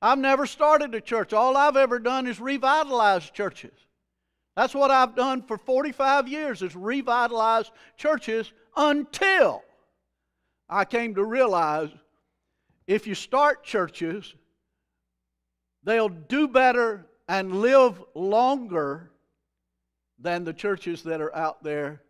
I've 0.00 0.18
never 0.18 0.46
started 0.46 0.94
a 0.94 1.00
church. 1.00 1.32
All 1.32 1.56
I've 1.56 1.76
ever 1.76 1.98
done 1.98 2.26
is 2.26 2.40
revitalize 2.40 3.30
churches. 3.30 3.72
That's 4.56 4.74
what 4.74 4.90
I've 4.90 5.14
done 5.14 5.42
for 5.42 5.58
45 5.58 6.28
years 6.28 6.62
is 6.62 6.74
revitalize 6.74 7.70
churches 7.96 8.52
until 8.76 9.62
I 10.68 10.84
came 10.84 11.14
to 11.14 11.24
realize 11.24 11.90
if 12.86 13.06
you 13.06 13.14
start 13.14 13.62
churches, 13.62 14.34
they'll 15.84 16.08
do 16.08 16.48
better 16.48 17.06
and 17.28 17.60
live 17.60 18.02
longer 18.14 19.10
than 20.18 20.44
the 20.44 20.52
churches 20.52 21.02
that 21.02 21.20
are 21.20 21.34
out 21.34 21.62
there 21.62 22.02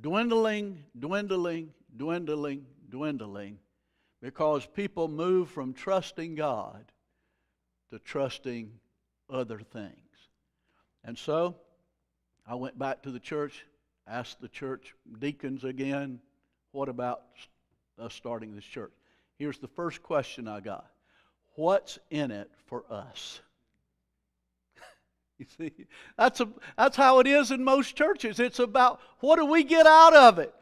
dwindling, 0.00 0.82
dwindling, 0.98 1.70
dwindling, 1.96 2.66
dwindling, 2.88 3.58
because 4.22 4.66
people 4.66 5.06
move 5.06 5.50
from 5.50 5.74
trusting 5.74 6.34
God 6.34 6.84
to 7.90 7.98
trusting 7.98 8.72
other 9.28 9.60
things. 9.60 9.96
And 11.04 11.16
so 11.16 11.56
I 12.46 12.54
went 12.54 12.78
back 12.78 13.02
to 13.02 13.10
the 13.10 13.20
church, 13.20 13.64
asked 14.06 14.40
the 14.40 14.48
church 14.48 14.94
deacons 15.18 15.64
again, 15.64 16.20
what 16.72 16.88
about 16.88 17.22
us 17.98 18.14
starting 18.14 18.54
this 18.54 18.64
church? 18.64 18.92
Here's 19.38 19.58
the 19.58 19.68
first 19.68 20.02
question 20.02 20.48
I 20.48 20.60
got 20.60 20.86
What's 21.54 21.98
in 22.10 22.30
it 22.30 22.50
for 22.66 22.84
us? 22.88 23.40
You 25.42 25.70
see, 25.70 25.86
that's, 26.16 26.40
a, 26.40 26.48
that's 26.76 26.96
how 26.96 27.18
it 27.18 27.26
is 27.26 27.50
in 27.50 27.64
most 27.64 27.96
churches. 27.96 28.38
It's 28.38 28.60
about 28.60 29.00
what 29.20 29.36
do 29.36 29.46
we 29.46 29.64
get 29.64 29.86
out 29.86 30.14
of 30.14 30.38
it? 30.38 30.54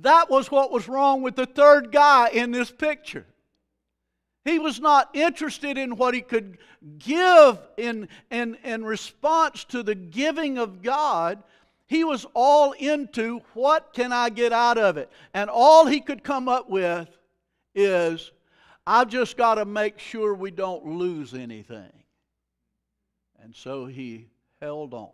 That 0.00 0.30
was 0.30 0.50
what 0.50 0.72
was 0.72 0.88
wrong 0.88 1.22
with 1.22 1.36
the 1.36 1.46
third 1.46 1.92
guy 1.92 2.28
in 2.30 2.50
this 2.50 2.70
picture. 2.70 3.26
He 4.44 4.58
was 4.58 4.80
not 4.80 5.14
interested 5.14 5.78
in 5.78 5.96
what 5.96 6.14
he 6.14 6.22
could 6.22 6.58
give 6.98 7.58
in, 7.76 8.08
in, 8.30 8.56
in 8.64 8.84
response 8.84 9.64
to 9.64 9.82
the 9.82 9.94
giving 9.94 10.58
of 10.58 10.82
God. 10.82 11.42
He 11.86 12.02
was 12.02 12.26
all 12.34 12.72
into 12.72 13.40
what 13.54 13.92
can 13.92 14.12
I 14.12 14.30
get 14.30 14.52
out 14.52 14.78
of 14.78 14.96
it? 14.96 15.10
And 15.34 15.50
all 15.50 15.86
he 15.86 16.00
could 16.00 16.24
come 16.24 16.48
up 16.48 16.68
with 16.68 17.08
is, 17.74 18.32
I've 18.86 19.08
just 19.08 19.36
got 19.36 19.56
to 19.56 19.64
make 19.64 19.98
sure 19.98 20.34
we 20.34 20.50
don't 20.50 20.84
lose 20.84 21.34
anything. 21.34 21.92
And 23.42 23.54
so 23.54 23.86
he 23.86 24.28
held 24.60 24.94
on. 24.94 25.10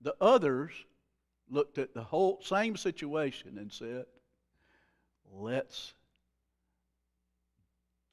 The 0.00 0.14
others 0.20 0.72
looked 1.48 1.78
at 1.78 1.94
the 1.94 2.02
whole 2.02 2.40
same 2.42 2.76
situation 2.76 3.58
and 3.58 3.72
said, 3.72 4.06
let's 5.32 5.94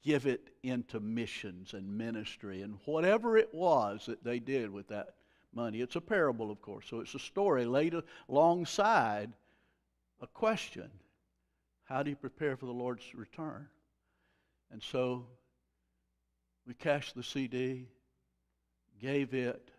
give 0.02 0.26
it 0.26 0.50
into 0.62 1.00
missions 1.00 1.74
and 1.74 1.98
ministry 1.98 2.62
and 2.62 2.78
whatever 2.84 3.36
it 3.36 3.52
was 3.52 4.06
that 4.06 4.24
they 4.24 4.38
did 4.38 4.70
with 4.70 4.88
that 4.88 5.14
money. 5.52 5.80
It's 5.80 5.96
a 5.96 6.00
parable, 6.00 6.50
of 6.50 6.62
course, 6.62 6.86
so 6.88 7.00
it's 7.00 7.14
a 7.14 7.18
story 7.18 7.64
laid 7.66 7.94
alongside 8.28 9.32
a 10.20 10.26
question 10.26 10.90
How 11.84 12.02
do 12.02 12.10
you 12.10 12.16
prepare 12.16 12.56
for 12.56 12.66
the 12.66 12.72
Lord's 12.72 13.14
return? 13.14 13.68
And 14.70 14.82
so 14.82 15.26
we 16.66 16.74
cashed 16.74 17.14
the 17.14 17.22
CD 17.22 17.88
gave 19.00 19.34
it, 19.34 19.70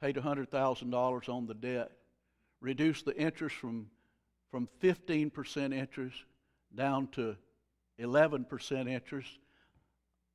paid 0.00 0.16
$100,000 0.16 1.28
on 1.28 1.46
the 1.46 1.54
debt, 1.54 1.92
reduced 2.60 3.04
the 3.04 3.16
interest 3.16 3.56
from, 3.56 3.88
from 4.50 4.68
15% 4.82 5.74
interest 5.74 6.16
down 6.74 7.08
to 7.08 7.36
11% 8.00 8.88
interest. 8.88 9.38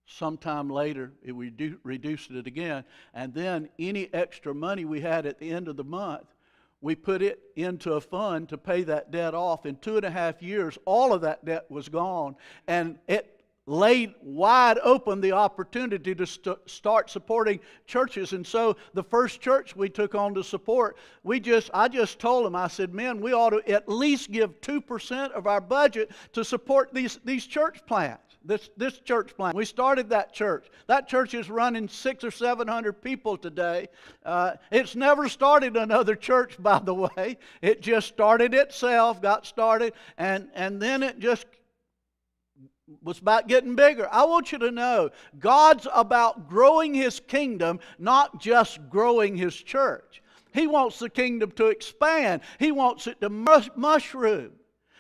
Sometime 0.06 0.70
later, 0.70 1.12
it 1.22 1.36
redu- 1.36 1.80
reduced 1.84 2.32
it 2.32 2.48
again. 2.48 2.86
And 3.14 3.34
then 3.34 3.70
any 3.78 4.14
extra 4.14 4.54
money 4.54 4.86
we 4.86 5.02
had 5.02 5.26
at 5.26 5.40
the 5.40 5.52
end 5.52 5.68
of 5.68 5.76
the 5.76 5.84
month, 5.84 6.28
we 6.80 6.96
put 6.96 7.22
it 7.22 7.40
into 7.56 7.94
a 7.94 8.02
fund 8.02 8.50
to 8.50 8.58
pay 8.58 8.84
that 8.84 9.12
debt 9.12 9.34
off. 9.34 9.66
In 9.66 9.78
two 9.78 9.98
and 9.98 10.06
a 10.06 10.12
half 10.12 10.42
years, 10.42 10.78
all 10.86 11.12
of 11.12 11.22
that 11.22 11.44
debt 11.44 11.66
was 11.70 11.90
gone. 11.90 12.36
And 12.68 13.00
it 13.08 13.37
laid 13.68 14.14
wide 14.22 14.80
open 14.82 15.22
the 15.22 15.34
opportunity 15.34 16.16
to 16.16 16.26
st- 16.26 16.58
start 16.66 17.10
supporting 17.10 17.60
churches. 17.86 18.34
And 18.34 18.48
so 18.48 18.78
the 18.94 19.04
first 19.04 19.42
church 19.42 19.76
we 19.76 19.90
took 19.90 20.16
on 20.16 20.34
to 20.34 20.44
support 20.44 20.98
we 21.24 21.40
just 21.40 21.70
i 21.74 21.88
just 21.88 22.20
told 22.20 22.46
them 22.46 22.56
i 22.56 22.68
said 22.68 22.94
men 22.94 23.20
we 23.20 23.34
ought 23.34 23.50
to 23.50 23.70
at 23.70 23.88
least 23.90 24.32
give 24.32 24.60
2% 24.62 25.32
of 25.32 25.46
our 25.46 25.62
budget 25.62 26.10
to 26.34 26.44
support 26.44 26.94
these, 26.94 27.20
these 27.26 27.46
church 27.46 27.86
plants 27.86 28.28
this, 28.48 28.70
this 28.78 29.00
church 29.00 29.36
plant. 29.36 29.58
We 29.58 29.66
started 29.66 30.10
that 30.10 30.34
church. 30.34 30.68
That 30.88 31.08
church 31.08 31.34
is 31.34 31.50
running 31.50 31.90
six 31.90 32.24
or 32.24 32.32
seven 32.32 32.68
hundred 32.68 33.02
people 33.02 33.38
today. 33.38 33.90
Uh, 34.26 34.54
it's 34.72 34.96
never 34.96 35.28
started 35.28 35.76
another 35.76 36.16
church 36.16 36.56
by 36.58 36.80
the 36.80 36.94
way. 36.94 37.38
It 37.62 37.82
just 37.82 38.08
started 38.08 38.54
itself 38.54 39.22
got 39.22 39.46
started 39.46 39.94
and, 40.18 40.50
and 40.56 40.82
then 40.82 41.04
it 41.04 41.20
just 41.20 41.46
was 43.04 43.20
about 43.20 43.48
getting 43.48 43.76
bigger. 43.76 44.08
I 44.12 44.26
want 44.26 44.52
you 44.52 44.58
to 44.60 44.72
know 44.72 45.10
God's 45.40 45.88
about 45.94 46.48
growing 46.48 46.94
His 46.94 47.20
kingdom, 47.20 47.80
not 48.00 48.40
just 48.40 48.80
growing 48.90 49.36
His 49.36 49.56
church. 49.56 50.22
He 50.54 50.68
wants 50.68 51.00
the 51.00 51.10
kingdom 51.10 51.52
to 51.52 51.68
expand, 51.68 52.42
He 52.60 52.72
wants 52.72 53.08
it 53.08 53.20
to 53.22 53.30
mushroom. 53.30 54.54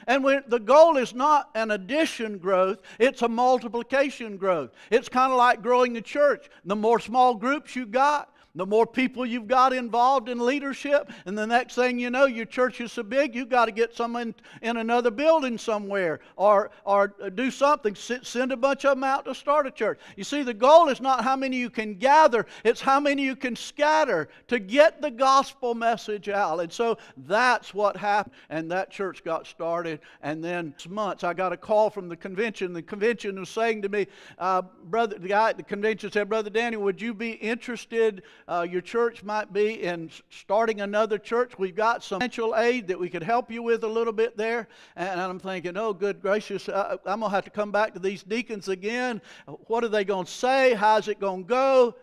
And 0.06 0.24
when, 0.24 0.44
the 0.48 0.60
goal 0.60 0.96
is 0.98 1.13
not 1.13 1.50
an 1.56 1.72
addition 1.72 2.38
growth, 2.38 2.79
it's 3.00 3.24
a 3.24 3.27
multiplication 3.27 4.38
growth. 4.38 4.72
It's 4.89 5.10
kind 5.10 5.32
of 5.32 5.38
like 5.38 5.62
growing 5.62 5.94
the 5.94 6.01
church. 6.01 6.50
The 6.63 6.75
more 6.75 7.00
small 7.00 7.36
groups 7.36 7.75
you 7.75 7.86
got, 7.86 8.34
the 8.57 8.65
more 8.65 8.85
people 8.85 9.25
you've 9.25 9.47
got 9.47 9.73
involved 9.73 10.29
in 10.29 10.43
leadership, 10.43 11.11
and 11.25 11.37
the 11.37 11.47
next 11.47 11.75
thing 11.75 11.99
you 11.99 12.09
know, 12.09 12.25
your 12.25 12.45
church 12.45 12.81
is 12.81 12.91
so 12.91 13.03
big, 13.03 13.35
you've 13.35 13.49
got 13.49 13.65
to 13.65 13.71
get 13.71 13.95
someone 13.95 14.33
in 14.61 14.77
another 14.77 15.11
building 15.11 15.57
somewhere 15.57 16.19
or, 16.35 16.71
or 16.85 17.07
do 17.07 17.51
something. 17.51 17.95
Send 17.95 18.51
a 18.51 18.57
bunch 18.57 18.85
of 18.85 18.91
them 18.91 19.03
out 19.03 19.25
to 19.25 19.35
start 19.35 19.67
a 19.67 19.71
church. 19.71 19.99
You 20.15 20.23
see, 20.23 20.43
the 20.43 20.53
goal 20.53 20.89
is 20.89 21.01
not 21.01 21.23
how 21.23 21.35
many 21.35 21.57
you 21.57 21.69
can 21.69 21.95
gather, 21.95 22.45
it's 22.63 22.81
how 22.81 22.99
many 22.99 23.23
you 23.23 23.35
can 23.35 23.55
scatter 23.55 24.29
to 24.47 24.59
get 24.59 25.01
the 25.01 25.11
gospel 25.11 25.75
message 25.75 26.29
out. 26.29 26.59
And 26.59 26.71
so 26.71 26.97
that's 27.17 27.73
what 27.73 27.95
happened. 27.97 28.35
And 28.49 28.71
that 28.71 28.89
church 28.89 29.23
got 29.23 29.47
started. 29.47 29.99
And 30.21 30.43
then 30.43 30.73
months, 30.89 31.23
I 31.23 31.33
got 31.33 31.53
a 31.53 31.57
call 31.57 31.89
from 31.89 32.09
the 32.09 32.15
convention. 32.15 32.73
The 32.73 32.81
convention 32.81 33.39
was 33.39 33.49
saying 33.49 33.81
to 33.83 33.89
me, 33.89 34.07
uh, 34.39 34.63
Brother, 34.85 35.17
the 35.19 35.27
guy 35.27 35.49
at 35.49 35.57
the 35.57 35.63
convention 35.63 36.11
said, 36.11 36.29
Brother 36.29 36.49
Daniel, 36.49 36.81
would 36.83 37.01
you 37.01 37.13
be 37.13 37.31
interested? 37.31 38.23
Uh, 38.48 38.66
your 38.70 38.82
church 38.82 39.24
might 39.24 39.51
be 39.51 39.84
in 39.84 40.10
starting 40.30 40.82
another 40.82 41.18
church. 41.18 41.60
We've 41.60 41.75
got 41.75 42.04
some 42.04 42.20
financial 42.20 42.56
aid 42.56 42.88
that 42.88 43.00
we 43.00 43.10
could 43.10 43.24
help 43.24 43.51
you 43.51 43.62
with 43.62 43.84
a 43.84 43.88
little 43.88 44.13
bit 44.13 44.38
there. 44.38 44.70
And 44.96 45.20
I'm 45.20 45.39
thinking, 45.39 45.75
oh, 45.75 45.94
good 45.94 46.22
gracious, 46.22 46.70
uh, 46.70 46.98
I'm 47.06 47.20
going 47.20 47.30
to 47.30 47.36
have 47.36 47.44
to 47.44 47.50
come 47.50 47.72
back 47.72 47.94
to 47.94 48.00
these 48.00 48.24
deacons 48.24 48.70
again. 48.70 49.22
What 49.68 49.84
are 49.84 49.89
they 49.89 50.06
going 50.06 50.25
to 50.25 50.32
say? 50.32 50.74
How's 50.74 51.10
it 51.10 51.20
going 51.20 51.44
to 51.44 51.50
go? 51.50 51.96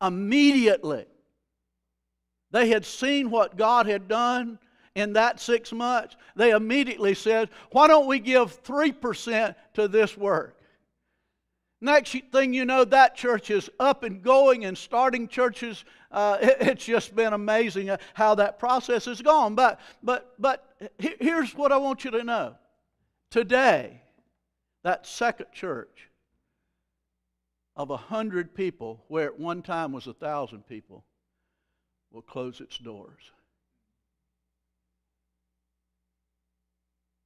Immediately, 0.00 1.04
they 2.50 2.68
had 2.68 2.84
seen 2.84 3.30
what 3.30 3.56
God 3.56 3.86
had 3.86 4.08
done 4.08 4.58
in 4.94 5.12
that 5.14 5.38
six 5.38 5.72
months. 5.72 6.16
They 6.34 6.50
immediately 6.50 7.14
said, 7.14 7.50
why 7.70 7.88
don't 7.88 8.06
we 8.06 8.18
give 8.18 8.62
3% 8.62 9.54
to 9.74 9.88
this 9.88 10.16
work? 10.16 10.56
Next 11.82 12.16
thing 12.30 12.54
you 12.54 12.64
know, 12.64 12.84
that 12.84 13.16
church 13.16 13.50
is 13.50 13.68
up 13.80 14.04
and 14.04 14.22
going 14.22 14.64
and 14.64 14.78
starting 14.78 15.26
churches. 15.26 15.84
Uh, 16.12 16.38
it, 16.40 16.56
it's 16.60 16.84
just 16.84 17.14
been 17.14 17.32
amazing 17.32 17.90
uh, 17.90 17.96
how 18.14 18.36
that 18.36 18.60
process 18.60 19.06
has 19.06 19.20
gone. 19.20 19.56
But, 19.56 19.80
but, 20.00 20.32
but 20.38 20.76
here's 20.96 21.56
what 21.56 21.72
I 21.72 21.78
want 21.78 22.04
you 22.04 22.12
to 22.12 22.22
know. 22.22 22.54
Today, 23.32 24.00
that 24.84 25.08
second 25.08 25.46
church 25.52 26.08
of 27.74 27.90
a 27.90 27.96
hundred 27.96 28.54
people, 28.54 29.02
where 29.08 29.26
at 29.26 29.40
one 29.40 29.60
time 29.60 29.90
was 29.90 30.06
a 30.06 30.14
thousand 30.14 30.68
people, 30.68 31.04
will 32.12 32.22
close 32.22 32.60
its 32.60 32.78
doors. 32.78 33.32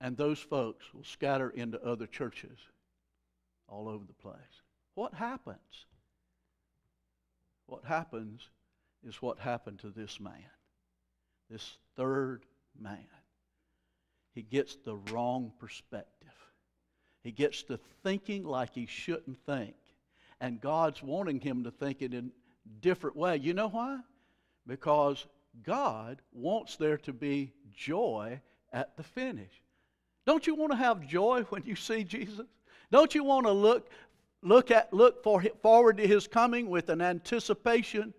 And 0.01 0.17
those 0.17 0.39
folks 0.39 0.95
will 0.95 1.05
scatter 1.05 1.51
into 1.51 1.83
other 1.83 2.07
churches 2.07 2.57
all 3.69 3.89
over 3.89 4.05
the 4.05 4.13
place. 4.13 4.63
What 4.95 5.15
happens? 5.15 5.87
What 7.67 7.85
happens 7.85 8.49
is 9.07 9.21
what 9.21 9.39
happened 9.39 9.81
to 9.81 9.91
this 9.91 10.21
man, 10.21 10.33
this 11.51 11.77
third 11.97 12.45
man. 12.81 13.07
He 14.35 14.43
gets 14.43 14.77
the 14.77 14.97
wrong 15.11 15.53
perspective. 15.59 16.29
He 17.23 17.33
gets 17.33 17.63
to 17.65 17.81
thinking 18.03 18.45
like 18.45 18.75
he 18.75 18.87
shouldn't 18.87 19.39
think. 19.47 19.75
And 20.41 20.61
God's 20.61 21.03
wanting 21.03 21.41
him 21.41 21.65
to 21.65 21.71
think 21.71 22.03
it 22.03 22.13
in 22.13 22.27
a 22.27 22.81
different 22.81 23.17
way. 23.17 23.37
You 23.37 23.55
know 23.55 23.69
why? 23.69 23.99
Because 24.67 25.27
God 25.65 26.21
wants 26.33 26.77
there 26.77 26.99
to 26.99 27.13
be 27.13 27.53
joy 27.75 28.41
at 28.73 28.97
the 28.97 29.03
finish. 29.03 29.63
Don't 30.27 30.47
you 30.47 30.55
want 30.55 30.73
to 30.73 30.77
have 30.77 31.07
joy 31.07 31.43
when 31.49 31.63
you 31.65 31.75
see 31.75 32.05
Jesus? 32.05 32.47
Don't 32.91 33.15
you 33.15 33.25
want 33.25 33.47
to 33.47 33.53
look, 33.53 33.91
look, 34.43 34.71
at, 34.71 34.93
look 34.93 35.23
for, 35.23 35.43
forward 35.63 35.97
to 35.99 36.07
his 36.07 36.27
coming 36.27 36.69
with 36.69 36.89
an 36.89 37.01
anticipation 37.01 38.15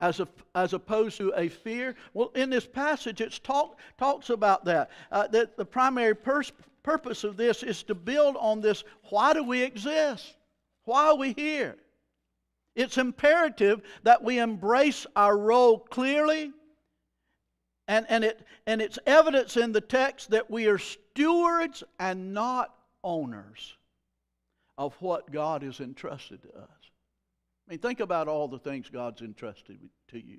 as, 0.00 0.20
a, 0.20 0.28
as 0.54 0.72
opposed 0.72 1.16
to 1.18 1.32
a 1.36 1.48
fear? 1.48 1.96
Well, 2.12 2.30
in 2.34 2.50
this 2.50 2.66
passage, 2.66 3.20
it 3.20 3.40
talk, 3.42 3.78
talks 3.98 4.30
about 4.30 4.64
that. 4.66 4.90
Uh, 5.10 5.26
that 5.28 5.56
the 5.56 5.64
primary 5.64 6.14
pers- 6.14 6.52
purpose 6.82 7.24
of 7.24 7.36
this 7.36 7.62
is 7.62 7.82
to 7.84 7.94
build 7.94 8.36
on 8.38 8.60
this 8.60 8.84
why 9.10 9.32
do 9.32 9.42
we 9.42 9.62
exist? 9.62 10.36
Why 10.84 11.06
are 11.06 11.16
we 11.16 11.32
here? 11.32 11.76
It's 12.76 12.98
imperative 12.98 13.82
that 14.02 14.22
we 14.22 14.38
embrace 14.38 15.06
our 15.16 15.36
role 15.36 15.78
clearly. 15.78 16.52
And, 17.86 18.06
and, 18.08 18.24
it, 18.24 18.40
and 18.66 18.80
it's 18.80 18.98
evidence 19.06 19.56
in 19.56 19.72
the 19.72 19.80
text 19.80 20.30
that 20.30 20.50
we 20.50 20.66
are 20.66 20.78
stewards 20.78 21.82
and 21.98 22.32
not 22.32 22.74
owners 23.02 23.76
of 24.76 24.94
what 25.00 25.30
God 25.30 25.62
has 25.62 25.80
entrusted 25.80 26.42
to 26.42 26.48
us. 26.48 26.90
I 27.66 27.72
mean, 27.72 27.78
think 27.78 28.00
about 28.00 28.28
all 28.28 28.48
the 28.48 28.58
things 28.58 28.90
God's 28.90 29.22
entrusted 29.22 29.78
to 30.08 30.18
you. 30.18 30.38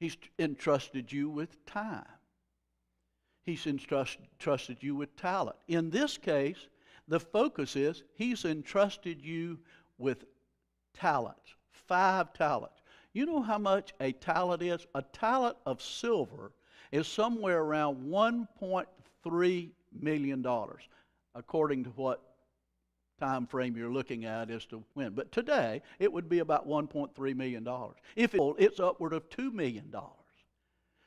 He's 0.00 0.16
entrusted 0.38 1.12
you 1.12 1.28
with 1.28 1.64
time. 1.66 2.04
He's 3.44 3.66
entrusted 3.66 4.78
you 4.80 4.94
with 4.94 5.16
talent. 5.16 5.56
In 5.68 5.90
this 5.90 6.16
case, 6.16 6.68
the 7.08 7.20
focus 7.20 7.76
is 7.76 8.02
He's 8.14 8.44
entrusted 8.44 9.20
you 9.20 9.58
with 9.98 10.24
talents, 10.94 11.54
five 11.72 12.32
talents. 12.32 12.80
You 13.12 13.26
know 13.26 13.42
how 13.42 13.58
much 13.58 13.92
a 14.00 14.12
talent 14.12 14.62
is? 14.62 14.86
A 14.94 15.02
talent 15.02 15.56
of 15.66 15.82
silver 15.82 16.52
is 16.92 17.06
somewhere 17.06 17.60
around 17.60 18.04
$1.3 18.06 19.70
million, 19.92 20.46
according 21.34 21.84
to 21.84 21.90
what 21.90 22.31
time 23.22 23.46
frame 23.46 23.76
you're 23.76 23.92
looking 23.92 24.24
at 24.24 24.50
as 24.50 24.64
to 24.66 24.82
when. 24.94 25.12
But 25.12 25.30
today, 25.30 25.80
it 26.00 26.12
would 26.12 26.28
be 26.28 26.40
about 26.40 26.66
$1.3 26.66 27.36
million. 27.36 27.68
If 28.16 28.34
it's 28.34 28.80
upward 28.80 29.12
of 29.12 29.28
$2 29.30 29.52
million. 29.52 29.94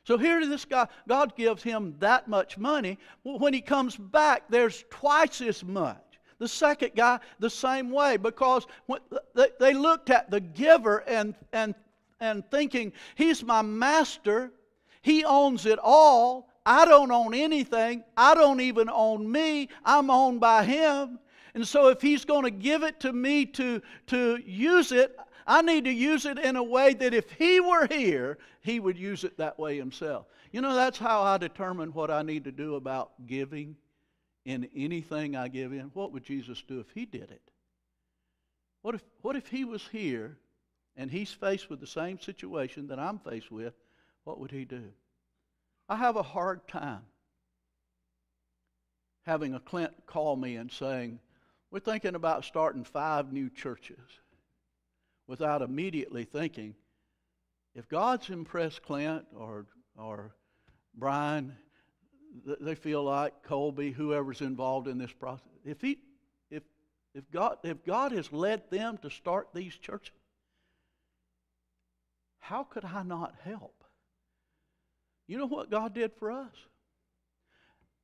So 0.06 0.18
here 0.18 0.46
this 0.48 0.64
guy, 0.64 0.88
God 1.10 1.36
gives 1.36 1.62
him 1.62 1.96
that 2.00 2.30
much 2.30 2.58
money. 2.58 2.98
When 3.24 3.54
he 3.54 3.60
comes 3.60 3.98
back, 3.98 4.44
there's 4.48 4.86
twice 4.90 5.42
as 5.42 5.62
much. 5.64 5.98
The 6.40 6.48
second 6.48 6.92
guy, 6.96 7.20
the 7.40 7.50
same 7.50 7.92
way, 7.92 8.16
because 8.16 8.66
they 9.60 9.74
looked 9.74 10.10
at 10.10 10.32
the 10.32 10.40
giver 10.40 11.00
and, 11.08 11.36
and, 11.52 11.76
and 12.22 12.50
thinking, 12.50 12.94
he's 13.16 13.44
my 13.44 13.62
master, 13.62 14.52
he 15.02 15.26
owns 15.26 15.66
it 15.66 15.80
all. 15.84 16.50
I 16.66 16.86
don't 16.86 17.12
own 17.12 17.34
anything. 17.34 18.06
I 18.16 18.36
don't 18.36 18.62
even 18.62 18.90
own 18.90 19.30
me. 19.30 19.68
I'm 19.84 20.10
owned 20.10 20.40
by 20.40 20.64
him. 20.64 21.20
And 21.56 21.66
so 21.66 21.88
if 21.88 22.02
he's 22.02 22.26
going 22.26 22.44
to 22.44 22.52
give 22.52 22.84
it 22.84 23.00
to 23.00 23.14
me 23.14 23.46
to, 23.48 23.82
to 24.08 24.38
use 24.46 24.92
it, 24.92 25.18
I 25.48 25.62
need 25.62 25.86
to 25.86 25.92
use 25.92 26.26
it 26.26 26.38
in 26.38 26.58
a 26.58 26.64
way 26.64 26.94
that 26.94 27.14
if 27.14 27.32
he 27.32 27.62
were 27.62 27.88
here, 27.88 28.38
he 28.60 28.82
would 28.82 28.98
use 28.98 29.24
it 29.24 29.38
that 29.38 29.58
way 29.58 29.78
himself. 29.78 30.28
You 30.52 30.60
know, 30.60 30.76
that's 30.76 31.00
how 31.00 31.22
I 31.22 31.38
determine 31.38 31.94
what 31.94 32.12
I 32.12 32.24
need 32.24 32.44
to 32.44 32.52
do 32.52 32.76
about 32.76 33.26
giving 33.26 33.78
in 34.44 34.68
anything 34.76 35.38
I 35.38 35.48
give 35.48 35.72
in. 35.72 35.92
What 35.94 36.12
would 36.12 36.26
Jesus 36.26 36.62
do 36.68 36.82
if 36.82 36.92
he 36.94 37.06
did 37.06 37.32
it? 37.32 37.42
What 38.82 38.96
if, 38.96 39.02
what 39.22 39.38
if 39.38 39.48
he 39.48 39.64
was 39.64 39.88
here 39.92 40.38
and 40.98 41.10
he's 41.10 41.32
faced 41.32 41.70
with 41.70 41.80
the 41.80 41.88
same 41.88 42.20
situation 42.20 42.88
that 42.88 43.00
I'm 43.00 43.18
faced 43.18 43.50
with? 43.50 43.74
What 44.26 44.42
would 44.42 44.52
he 44.52 44.66
do? 44.66 44.84
I 45.88 45.96
have 45.96 46.18
a 46.18 46.24
hard 46.24 46.68
time 46.68 47.04
having 49.26 49.54
a 49.54 49.60
Clint 49.60 49.94
call 50.06 50.36
me 50.36 50.58
and 50.58 50.72
saying, 50.72 51.20
we're 51.76 51.80
thinking 51.82 52.16
about 52.16 52.46
starting 52.46 52.86
five 52.86 53.34
new 53.34 53.50
churches 53.50 54.00
without 55.28 55.62
immediately 55.62 56.24
thinking 56.24 56.74
if 57.76 57.90
God's 57.90 58.30
impressed 58.30 58.82
Clint 58.82 59.26
or, 59.36 59.66
or 59.98 60.34
Brian, 60.98 61.54
they 62.62 62.76
feel 62.76 63.04
like 63.04 63.44
Colby, 63.44 63.92
whoever's 63.92 64.40
involved 64.40 64.88
in 64.88 64.98
this 64.98 65.12
process, 65.12 65.50
if, 65.66 65.82
he, 65.82 65.98
if, 66.50 66.64
if, 67.14 67.30
God, 67.30 67.58
if 67.64 67.84
God 67.84 68.14
has 68.14 68.32
led 68.32 68.72
them 68.72 68.98
to 69.00 69.10
start 69.10 69.50
these 69.54 69.76
churches, 69.76 70.16
how 72.40 72.64
could 72.64 72.86
I 72.86 73.04
not 73.04 73.36
help? 73.44 73.84
You 75.28 75.40
know 75.40 75.48
what 75.48 75.70
God 75.70 75.94
did 75.94 76.14
for 76.14 76.32
us? 76.32 76.56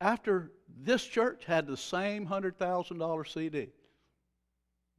After 0.01 0.51
this 0.83 1.05
church 1.05 1.45
had 1.45 1.67
the 1.67 1.77
same 1.77 2.27
$100,000 2.27 3.33
CD. 3.33 3.69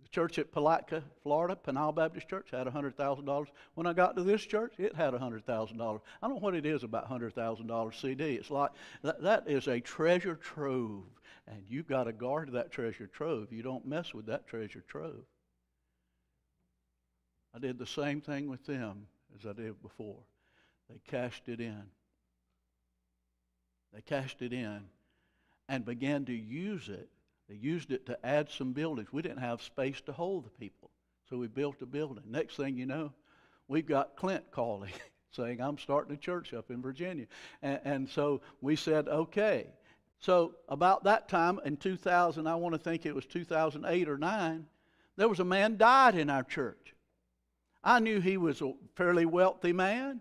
The 0.03 0.09
church 0.09 0.38
at 0.38 0.53
Palatka, 0.53 1.03
Florida, 1.23 1.57
Peniel 1.57 1.93
Baptist 1.93 2.29
Church, 2.29 2.49
had 2.53 2.67
$100,000. 2.67 3.47
When 3.75 3.87
I 3.87 3.93
got 3.93 4.17
to 4.17 4.23
this 4.23 4.43
church, 4.43 4.75
it 4.79 4.95
had 4.95 5.12
$100,000. 5.12 5.43
I 5.51 6.27
don't 6.27 6.37
know 6.37 6.41
what 6.41 6.55
it 6.55 6.65
is 6.65 6.85
about 6.85 7.11
$100,000 7.11 8.01
CD. 8.01 8.35
It's 8.37 8.51
like 8.51 8.71
that, 9.03 9.21
that 9.23 9.49
is 9.49 9.67
a 9.67 9.81
treasure 9.81 10.37
trove, 10.37 11.05
and 11.49 11.65
you've 11.69 11.88
got 11.88 12.05
to 12.05 12.12
guard 12.12 12.53
that 12.53 12.71
treasure 12.71 13.09
trove. 13.09 13.53
You 13.53 13.62
don't 13.62 13.87
mess 13.87 14.15
with 14.15 14.27
that 14.27 14.47
treasure 14.47 14.85
trove. 14.87 15.25
I 17.55 17.59
did 17.59 17.79
the 17.79 17.87
same 17.87 18.21
thing 18.21 18.49
with 18.49 18.65
them 18.65 19.07
as 19.38 19.47
I 19.47 19.53
did 19.53 19.83
before. 19.83 20.21
They 20.88 21.01
cashed 21.07 21.49
it 21.49 21.61
in. 21.61 21.83
They 23.92 24.00
cashed 24.00 24.42
it 24.42 24.52
in 24.52 24.85
and 25.68 25.85
began 25.85 26.24
to 26.26 26.33
use 26.33 26.88
it. 26.88 27.09
They 27.48 27.55
used 27.57 27.90
it 27.90 28.07
to 28.07 28.26
add 28.26 28.50
some 28.50 28.72
buildings. 28.72 29.12
We 29.12 29.22
didn't 29.22 29.38
have 29.38 29.62
space 29.62 30.00
to 30.02 30.12
hold 30.12 30.46
the 30.46 30.50
people, 30.50 30.90
so 31.28 31.38
we 31.38 31.48
built 31.48 31.83
a 31.83 31.87
building. 31.87 32.24
Next 32.26 32.57
thing 32.57 32.76
you 32.76 32.87
know, 32.87 33.12
we've 33.68 33.87
got 33.87 34.16
Clint 34.16 34.50
calling, 34.50 34.92
saying, 35.31 35.61
I'm 35.61 35.78
starting 35.78 36.14
a 36.14 36.18
church 36.18 36.55
up 36.55 36.70
in 36.70 36.81
Virginia. 36.81 37.26
And, 37.62 37.81
and 37.85 38.09
so 38.09 38.40
we 38.61 38.76
said, 38.76 39.09
okay. 39.09 39.66
So 40.18 40.55
about 40.68 41.05
that 41.05 41.28
time 41.28 41.61
in 41.64 41.76
2000, 41.76 42.46
I 42.46 42.55
want 42.55 42.74
to 42.74 42.78
think 42.78 43.05
it 43.05 43.14
was 43.14 43.26
2008 43.26 44.09
or 44.09 44.18
9, 44.18 44.66
there 45.16 45.28
was 45.28 45.40
a 45.40 45.44
man 45.44 45.76
died 45.76 46.14
in 46.14 46.31
our 46.31 46.44
church. 46.44 46.94
I 47.85 47.98
knew 47.98 48.20
he 48.20 48.37
was 48.37 48.62
a 48.62 48.72
fairly 48.94 49.26
wealthy 49.26 49.72
man, 49.72 50.20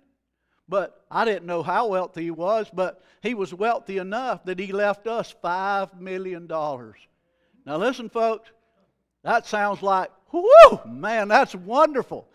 but 0.67 1.03
I 1.09 1.25
didn't 1.25 1.45
know 1.45 1.63
how 1.63 1.87
wealthy 1.87 2.23
he 2.23 2.31
was, 2.31 2.67
but 2.73 3.03
he 3.21 3.33
was 3.33 3.53
wealthy 3.53 3.97
enough 3.97 4.45
that 4.45 4.59
he 4.59 4.71
left 4.71 5.07
us 5.07 5.35
$5 5.43 5.99
million. 5.99 6.47
Now, 6.47 7.77
listen, 7.77 8.09
folks, 8.09 8.49
that 9.23 9.45
sounds 9.45 9.81
like, 9.83 10.09
whoo, 10.31 10.79
man, 10.87 11.27
that's 11.27 11.53
wonderful. 11.53 12.27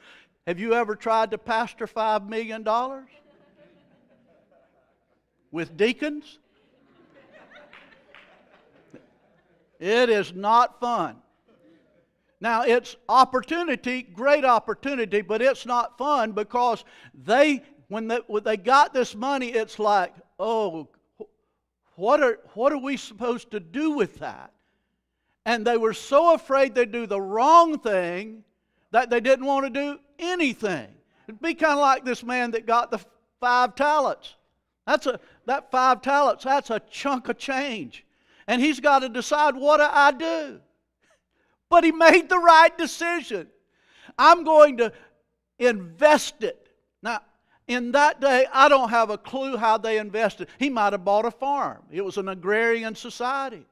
Have 0.47 0.61
you 0.61 0.75
ever 0.75 0.95
tried 0.95 1.33
to 1.33 1.39
pastor 1.39 1.87
$5 1.87 2.29
million? 2.29 2.65
With 5.51 5.77
deacons? 5.77 6.39
It 9.79 10.09
is 10.09 10.33
not 10.33 10.81
fun. 10.81 11.17
Now, 12.41 12.63
it's 12.63 12.97
opportunity, 13.09 14.03
great 14.03 14.45
opportunity, 14.45 15.23
but 15.23 15.41
it's 15.41 15.65
not 15.67 15.97
fun 15.97 16.33
because 16.33 16.85
they, 17.15 17.63
when 17.89 18.09
they, 18.09 18.21
when 18.27 18.45
they 18.45 18.57
got 18.57 18.93
this 18.93 19.15
money, 19.15 19.49
it's 19.49 19.79
like, 19.79 20.15
oh, 20.39 20.89
what 21.95 22.23
are, 22.23 22.39
what 22.55 22.73
are 22.73 22.79
we 22.79 22.97
supposed 22.97 23.51
to 23.53 23.61
do 23.61 23.93
with 23.93 24.19
that? 24.19 24.53
And 25.45 25.67
they 25.67 25.77
were 25.77 25.95
so 25.95 26.35
afraid 26.35 26.75
they'd 26.75 26.91
do 26.91 27.07
the 27.07 27.21
wrong 27.21 27.79
thing 27.79 28.43
that 28.91 29.11
they 29.11 29.21
didn't 29.21 29.47
want 29.47 29.65
to 29.67 29.71
do 29.71 29.99
anything. 30.19 30.89
It'd 31.29 31.41
be 31.41 31.55
kind 31.55 31.75
of 31.75 31.79
like 31.79 32.05
this 32.05 32.23
man 32.23 32.51
that 32.53 32.67
got 32.67 32.91
the 32.91 33.01
five 33.41 33.75
talents. 33.75 34.35
That's 34.87 35.07
a, 35.07 35.21
that 35.47 35.71
five 35.71 36.03
talents, 36.03 36.45
that's 36.45 36.71
a 36.71 36.81
chunk 36.91 37.29
of 37.29 37.39
change. 37.39 38.05
And 38.47 38.61
he's 38.61 38.81
got 38.81 39.01
to 39.01 39.09
decide 39.09 39.57
what 39.57 39.79
do 39.79 39.87
I 39.89 40.13
do? 40.13 40.61
But 41.69 41.85
he 41.85 41.93
made 41.93 42.29
the 42.29 42.39
right 42.39 42.77
decision. 42.77 43.49
I'm 44.19 44.45
going 44.45 44.77
to 44.79 44.93
invest 45.59 46.43
it. 46.43 46.66
In 47.69 47.93
that 47.93 48.21
day, 48.21 48.47
I 48.53 48.69
don't 48.69 48.91
have 48.91 49.11
a 49.11 49.19
clue 49.19 49.57
how 49.57 49.77
they 49.79 49.99
invested. 49.99 50.49
He 50.59 50.71
might 50.71 50.93
have 50.93 51.05
bought 51.05 51.25
a 51.25 51.31
farm, 51.31 51.83
it 51.91 52.05
was 52.05 52.17
an 52.17 52.29
agrarian 52.29 52.95
society. 52.95 53.67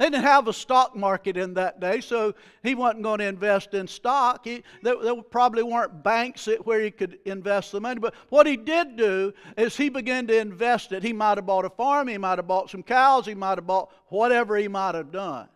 They 0.00 0.06
didn't 0.06 0.24
have 0.24 0.48
a 0.48 0.54
stock 0.54 0.96
market 0.96 1.36
in 1.36 1.52
that 1.54 1.78
day, 1.78 2.00
so 2.00 2.32
he 2.62 2.74
wasn't 2.74 3.02
going 3.02 3.18
to 3.18 3.26
invest 3.26 3.74
in 3.74 3.86
stock. 3.86 4.46
He, 4.46 4.62
there, 4.82 4.96
there, 4.96 5.22
probably 5.22 5.62
weren't 5.62 6.02
banks 6.02 6.48
where 6.64 6.80
he 6.80 6.90
could 6.90 7.18
invest 7.26 7.70
the 7.70 7.82
money. 7.82 8.00
But 8.00 8.14
what 8.30 8.46
he 8.46 8.56
did 8.56 8.96
do 8.96 9.34
is 9.58 9.76
he 9.76 9.90
began 9.90 10.26
to 10.28 10.38
invest 10.38 10.92
it. 10.92 11.02
He 11.02 11.12
might 11.12 11.36
have 11.36 11.44
bought 11.44 11.66
a 11.66 11.70
farm, 11.70 12.08
he 12.08 12.16
might 12.16 12.38
have 12.38 12.48
bought 12.48 12.70
some 12.70 12.82
cows, 12.82 13.26
he 13.26 13.34
might 13.34 13.58
have 13.58 13.66
bought 13.66 13.92
whatever 14.06 14.56
he 14.56 14.68
might 14.68 14.94
have 14.94 15.12
done. 15.12 15.48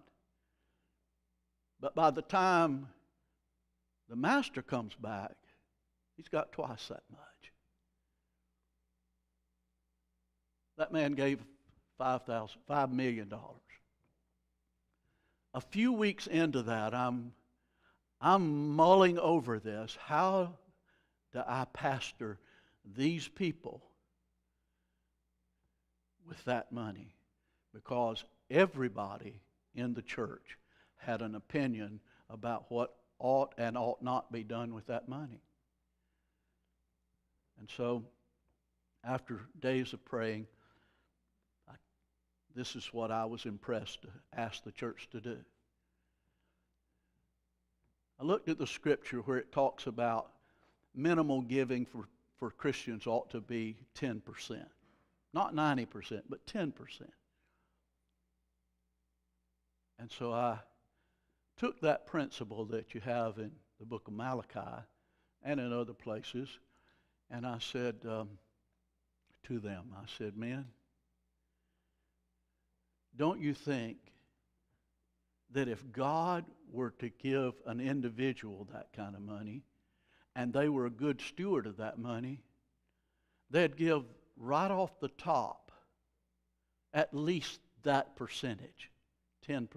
But 1.81 1.95
by 1.95 2.11
the 2.11 2.21
time 2.21 2.89
the 4.11 4.17
master 4.17 4.61
comes 4.61 4.95
back, 4.95 5.37
he's 6.19 6.29
got 6.29 6.53
twice 6.53 6.87
that 6.89 7.03
much. 7.11 7.34
That 10.77 10.93
man 10.93 11.13
gave 11.13 11.41
$5, 12.01 12.49
$5 12.69 12.93
million. 12.93 13.33
A 15.55 15.61
few 15.61 15.93
weeks 15.93 16.27
into 16.27 16.63
that, 16.63 16.95
I'm, 16.95 17.33
I'm 18.21 18.75
mulling 18.75 19.19
over 19.19 19.61
this. 19.61 19.97
How 20.01 20.55
do 21.33 21.43
I 21.47 21.67
pastor 21.73 22.39
these 22.97 23.29
people 23.29 23.83
with 26.27 26.45
that 26.45 26.73
money? 26.73 27.15
Because 27.73 28.25
everybody 28.51 29.41
in 29.75 29.95
the 29.95 30.03
church 30.03 30.59
had 30.97 31.23
an 31.23 31.37
opinion 31.37 32.01
about 32.31 32.65
what 32.69 32.97
ought 33.21 33.55
and 33.59 33.79
ought 33.79 34.03
not 34.03 34.33
be 34.33 34.43
done 34.43 34.75
with 34.75 34.87
that 34.89 35.09
money. 35.09 35.41
And 37.61 37.69
so, 37.77 38.03
after 39.05 39.41
days 39.61 39.93
of 39.93 40.05
praying, 40.05 40.47
this 42.55 42.77
is 42.77 42.87
what 42.93 43.11
I 43.11 43.25
was 43.25 43.47
impressed 43.47 44.03
to 44.03 44.09
ask 44.37 44.63
the 44.63 44.73
church 44.73 45.09
to 45.11 45.21
do. 45.21 45.39
I 48.21 48.25
looked 48.25 48.49
at 48.49 48.59
the 48.59 48.67
scripture 48.67 49.19
where 49.19 49.39
it 49.39 49.51
talks 49.51 49.87
about 49.87 50.31
minimal 50.95 51.43
giving 51.43 51.85
for, 51.85 52.09
for 52.39 52.51
Christians 52.51 53.07
ought 53.07 53.31
to 53.31 53.41
be 53.41 53.77
10%. 53.99 54.23
Not 55.33 55.55
90%, 55.55 56.23
but 56.29 56.47
10%. 56.47 56.73
And 59.99 60.11
so 60.11 60.33
I 60.33 60.59
took 61.57 61.81
that 61.81 62.07
principle 62.07 62.65
that 62.67 62.95
you 62.95 63.01
have 63.01 63.39
in 63.39 63.51
the 63.81 63.87
book 63.87 64.07
of 64.07 64.15
Malachi 64.15 64.85
and 65.43 65.59
in 65.61 65.73
other 65.73 65.93
places, 65.93 66.49
and 67.31 67.47
I 67.47 67.59
said 67.59 67.97
um, 68.09 68.31
to 69.45 69.59
them, 69.59 69.87
I 69.97 70.05
said, 70.19 70.37
Men, 70.37 70.67
don't 73.17 73.41
you 73.41 73.55
think 73.55 73.97
that 75.53 75.69
if 75.69 75.85
God 75.93 76.45
were 76.73 76.91
to 76.99 77.09
give 77.09 77.55
an 77.67 77.81
individual 77.81 78.69
that 78.73 78.89
kind 78.93 79.15
of 79.15 79.23
money, 79.23 79.63
and 80.35 80.53
they 80.53 80.69
were 80.69 80.87
a 80.87 80.91
good 80.91 81.21
steward 81.21 81.67
of 81.67 81.77
that 81.77 81.99
money, 81.99 82.43
they'd 83.51 83.77
give 83.77 84.03
right 84.37 84.71
off 84.71 84.99
the 85.01 85.09
top 85.09 85.71
at 86.93 87.15
least 87.15 87.61
that 87.85 88.17
percentage 88.17 88.91
10%. 89.49 89.69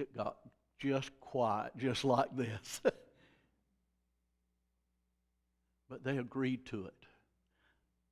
it 0.00 0.16
got 0.16 0.36
just 0.78 1.10
quiet, 1.20 1.72
just 1.76 2.04
like 2.04 2.34
this. 2.36 2.80
but 5.88 6.04
they 6.04 6.18
agreed 6.18 6.66
to 6.66 6.86
it. 6.86 6.94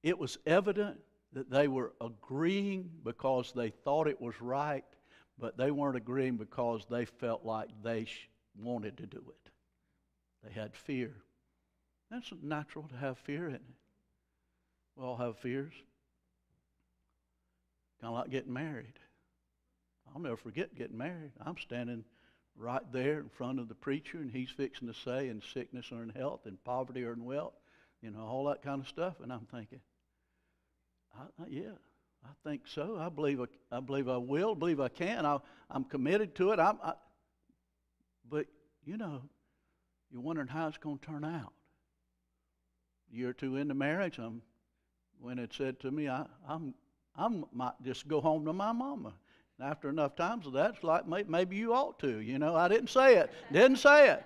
It 0.03 0.19
was 0.19 0.39
evident 0.47 0.99
that 1.33 1.51
they 1.51 1.69
were 1.69 1.93
agreeing 2.01 2.91
because 3.05 3.53
they 3.55 3.71
thought 3.71 4.09
it 4.09 4.21
was 4.21 4.41
right, 4.41 4.85
but 5.39 5.57
they 5.57 5.71
weren't 5.71 5.97
agreeing 5.97 6.37
because 6.37 6.87
they 6.89 7.05
felt 7.05 7.45
like 7.45 7.69
they 7.83 8.05
sh- 8.05 8.29
wanted 8.57 8.97
to 8.99 9.07
do 9.07 9.23
it. 9.29 9.51
They 10.45 10.53
had 10.53 10.77
fear. 10.77 11.15
That's 12.11 12.33
natural 12.43 12.89
to 12.89 12.97
have 12.97 13.19
fear, 13.19 13.49
isn't 13.49 13.57
it? 13.57 13.63
We 14.97 15.05
all 15.05 15.17
have 15.17 15.39
fears. 15.39 15.73
Kind 18.01 18.13
of 18.15 18.19
like 18.19 18.31
getting 18.31 18.53
married. 18.53 18.99
I'll 20.15 20.21
never 20.21 20.37
forget 20.37 20.75
getting 20.75 20.97
married. 20.97 21.33
I'm 21.45 21.59
standing 21.59 22.05
right 22.57 22.83
there 22.93 23.21
in 23.21 23.29
front 23.29 23.61
of 23.61 23.69
the 23.69 23.75
preacher, 23.75 24.19
and 24.19 24.31
he's 24.31 24.51
fixing 24.51 24.89
to 24.89 24.95
say, 24.95 25.29
in 25.29 25.43
sickness 25.53 25.93
or 25.93 26.03
in 26.03 26.09
health, 26.09 26.47
in 26.47 26.57
poverty 26.65 27.05
or 27.05 27.13
in 27.13 27.25
wealth, 27.25 27.55
you 28.03 28.11
know, 28.11 28.21
all 28.21 28.45
that 28.47 28.63
kind 28.63 28.81
of 28.81 28.89
stuff. 28.89 29.15
And 29.23 29.33
I'm 29.33 29.47
thinking, 29.53 29.81
I, 31.19 31.43
I, 31.43 31.47
yeah, 31.49 31.77
I 32.25 32.49
think 32.49 32.63
so. 32.67 32.97
I 32.99 33.09
believe 33.09 33.41
I, 33.41 33.77
I 33.77 33.81
believe 33.81 34.09
I 34.09 34.17
will. 34.17 34.55
believe 34.55 34.81
I 34.81 34.89
can. 34.89 35.27
I, 35.27 35.39
I'm 35.71 35.85
committed 35.85 36.35
to 36.37 36.53
it. 36.53 36.61
I'm, 36.61 36.79
I, 36.83 36.93
but 38.31 38.47
you 38.85 38.97
know, 38.97 39.23
you're 40.11 40.23
wondering 40.23 40.49
how 40.49 40.69
it's 40.69 40.79
going 40.79 40.99
to 40.99 41.07
turn 41.07 41.25
out. 41.25 41.53
A 43.13 43.17
year 43.17 43.31
or 43.31 43.33
two 43.33 43.57
into 43.57 43.75
marriage, 43.75 44.19
I'm, 44.19 44.43
when 45.21 45.39
it 45.39 45.53
said 45.53 45.81
to 45.81 45.91
me, 45.91 46.09
I, 46.09 46.27
I'm, 46.49 46.75
I 47.17 47.29
might 47.53 47.83
just 47.83 48.07
go 48.07 48.21
home 48.21 48.45
to 48.45 48.53
my 48.53 48.73
mama 48.73 49.15
after 49.61 49.89
enough 49.89 50.15
times 50.15 50.47
of 50.47 50.53
that, 50.53 50.75
it's 50.75 50.85
like 50.85 51.29
maybe 51.29 51.57
you 51.57 51.75
ought 51.75 51.99
to. 52.01 52.21
You 52.21 52.39
know, 52.39 52.55
I 52.55 52.69
didn't 52.69 52.91
say 52.91 53.17
it. 53.17 53.31
Didn't 53.53 53.79
say 53.79 54.11
it. 54.11 54.25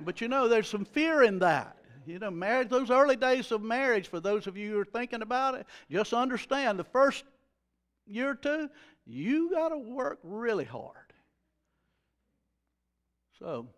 But 0.00 0.20
you 0.20 0.28
know, 0.28 0.48
there's 0.48 0.68
some 0.68 0.84
fear 0.84 1.22
in 1.22 1.38
that. 1.40 1.76
You 2.10 2.18
know, 2.18 2.30
marriage, 2.30 2.68
those 2.68 2.90
early 2.90 3.16
days 3.16 3.52
of 3.52 3.62
marriage, 3.62 4.08
for 4.08 4.20
those 4.20 4.46
of 4.46 4.56
you 4.56 4.72
who 4.72 4.78
are 4.80 4.84
thinking 4.84 5.22
about 5.22 5.54
it, 5.54 5.66
just 5.90 6.12
understand 6.12 6.78
the 6.78 6.84
first 6.84 7.24
year 8.06 8.30
or 8.30 8.34
two, 8.34 8.68
you 9.06 9.50
got 9.50 9.68
to 9.68 9.78
work 9.78 10.18
really 10.22 10.64
hard. 10.64 10.96
So, 13.38 13.68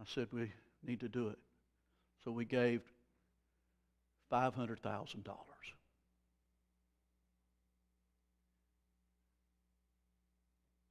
I 0.00 0.04
said 0.06 0.28
we 0.32 0.52
need 0.86 1.00
to 1.00 1.08
do 1.08 1.28
it. 1.28 1.38
So 2.24 2.30
we 2.30 2.44
gave 2.44 2.80
$500,000. 4.32 5.26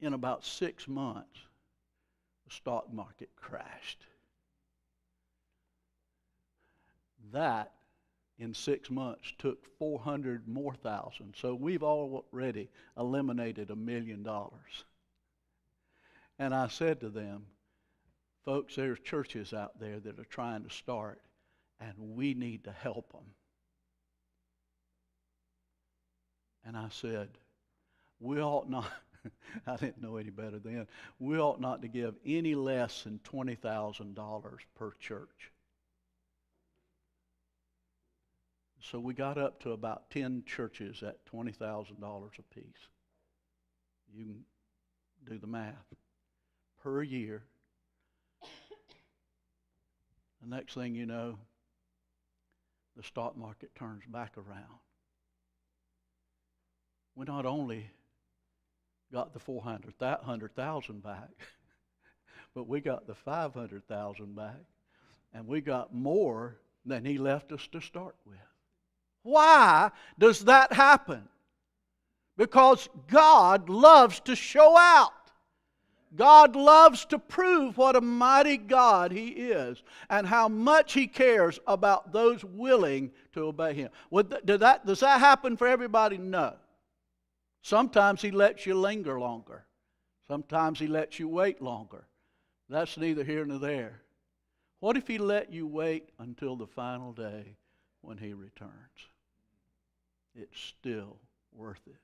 in 0.02 0.14
about 0.14 0.46
six 0.46 0.88
months, 0.88 1.40
the 2.48 2.54
stock 2.54 2.92
market 2.92 3.30
crashed. 3.36 4.06
That 7.32 7.72
in 8.40 8.54
six 8.54 8.90
months 8.90 9.34
took 9.38 9.66
400 9.78 10.48
more 10.48 10.74
thousand. 10.74 11.36
So 11.38 11.54
we've 11.54 11.84
already 11.84 12.70
eliminated 12.98 13.70
a 13.70 13.76
million 13.76 14.24
dollars. 14.24 14.86
And 16.40 16.56
I 16.56 16.70
said 16.70 17.02
to 17.02 17.10
them, 17.10 17.46
folks, 18.46 18.76
there's 18.76 19.00
churches 19.00 19.54
out 19.54 19.78
there 19.80 20.00
that 20.00 20.18
are 20.18 20.26
trying 20.26 20.64
to 20.64 20.70
start, 20.70 21.20
and 21.82 21.94
we 21.98 22.34
need 22.34 22.64
to 22.64 22.72
help 22.72 23.12
them. 23.12 23.26
And 26.66 26.78
I 26.78 26.88
said, 26.90 27.30
we 28.22 28.42
ought 28.42 28.70
not, 28.70 28.90
I 29.68 29.76
didn't 29.76 30.02
know 30.02 30.16
any 30.16 30.30
better 30.30 30.60
then, 30.60 30.88
we 31.20 31.38
ought 31.38 31.60
not 31.60 31.82
to 31.82 31.90
give 31.90 32.16
any 32.26 32.56
less 32.56 33.04
than 33.04 33.20
$20,000 33.30 34.58
per 34.76 34.92
church. 35.00 35.52
So 38.82 39.00
we 39.00 39.14
got 39.14 39.38
up 39.38 39.62
to 39.64 39.72
about 39.72 40.10
10 40.10 40.44
churches 40.46 41.04
at 41.04 41.26
$20,000 41.26 42.40
apiece. 42.40 42.64
You 44.14 44.24
can 44.24 44.46
do 45.30 45.38
the 45.38 45.48
math. 45.48 45.76
Per 46.82 47.04
year. 47.04 47.44
The 50.42 50.48
next 50.48 50.74
thing 50.74 50.96
you 50.96 51.06
know, 51.06 51.38
the 52.96 53.04
stock 53.04 53.38
market 53.38 53.76
turns 53.76 54.04
back 54.08 54.38
around. 54.38 54.80
We 57.16 57.26
not 57.26 57.46
only 57.46 57.92
got 59.12 59.34
the 59.34 59.40
400,000 59.40 61.04
back, 61.04 61.30
but 62.56 62.68
we 62.68 62.80
got 62.80 63.08
the 63.08 63.16
500,000 63.16 64.36
back, 64.36 64.62
and 65.34 65.46
we 65.46 65.60
got 65.60 65.94
more 65.94 66.56
than 66.86 67.04
he 67.04 67.18
left 67.18 67.52
us 67.52 67.68
to 67.74 67.82
start 67.82 68.16
with. 68.26 68.38
Why 69.30 69.92
does 70.18 70.46
that 70.46 70.74
happen? 70.74 71.28
Because 72.38 72.90
God 73.08 73.70
loves 73.70 74.20
to 74.22 74.36
show 74.36 74.78
out. 74.78 75.12
God 76.16 76.56
loves 76.56 77.06
to 77.06 77.20
prove 77.20 77.78
what 77.78 77.96
a 77.96 78.02
mighty 78.02 78.58
God 78.58 79.12
He 79.12 79.28
is 79.28 79.84
and 80.10 80.26
how 80.26 80.48
much 80.48 80.94
He 80.94 81.06
cares 81.06 81.60
about 81.68 82.12
those 82.12 82.44
willing 82.44 83.12
to 83.34 83.42
obey 83.42 83.74
Him. 83.74 83.90
that, 84.12 84.86
does 84.86 85.02
that 85.02 85.20
happen 85.20 85.56
for 85.56 85.68
everybody? 85.68 86.18
No. 86.18 86.56
Sometimes 87.62 88.22
He 88.22 88.32
lets 88.32 88.66
you 88.66 88.74
linger 88.74 89.20
longer, 89.20 89.66
sometimes 90.28 90.80
He 90.80 90.88
lets 90.88 91.20
you 91.20 91.28
wait 91.28 91.62
longer. 91.62 92.06
That's 92.70 92.98
neither 92.98 93.24
here 93.24 93.46
nor 93.46 93.60
there. 93.60 94.02
What 94.80 94.98
if 94.98 95.08
He 95.08 95.18
let 95.18 95.52
you 95.52 95.68
wait 95.68 96.10
until 96.20 96.56
the 96.56 96.68
final 96.68 97.12
day 97.12 97.58
when 98.02 98.18
He 98.18 98.34
returns? 98.34 99.09
It's 100.40 100.60
still 100.60 101.18
worth 101.54 101.82
it. 101.88 101.98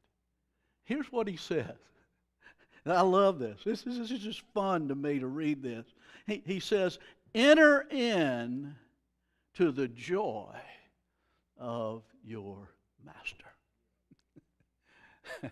Here's 0.84 1.12
what 1.12 1.28
He 1.28 1.38
says. 1.38 1.76
And 2.84 2.94
I 2.94 3.02
love 3.02 3.40
this. 3.40 3.62
This 3.66 3.86
is, 3.88 3.98
this 3.98 4.12
is 4.12 4.20
just 4.20 4.42
fun 4.54 4.88
to 4.90 4.96
me 4.96 5.20
to 5.20 5.28
read 5.28 5.64
this. 5.64 5.86
He, 6.28 6.44
he 6.46 6.60
says, 6.60 7.00
Enter 7.34 7.88
in 7.92 8.76
to 9.56 9.72
the 9.72 9.88
joy 9.88 10.54
of 11.58 12.04
your 12.24 12.70
master. 13.06 13.46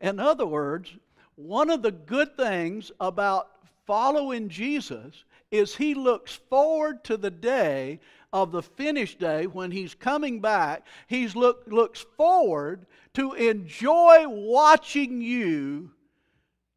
in 0.00 0.18
other 0.18 0.46
words, 0.46 0.90
one 1.36 1.70
of 1.70 1.82
the 1.82 1.92
good 1.92 2.36
things 2.36 2.90
about 3.00 3.50
following 3.86 4.48
Jesus 4.48 5.24
is 5.50 5.74
he 5.74 5.94
looks 5.94 6.34
forward 6.48 7.02
to 7.04 7.16
the 7.16 7.30
day 7.30 8.00
of 8.32 8.52
the 8.52 8.62
finished 8.62 9.18
day 9.18 9.46
when 9.46 9.70
he's 9.70 9.94
coming 9.94 10.40
back. 10.40 10.86
He 11.08 11.26
look, 11.28 11.64
looks 11.66 12.04
forward 12.16 12.86
to 13.14 13.34
enjoy 13.34 14.28
watching 14.28 15.20
you 15.20 15.90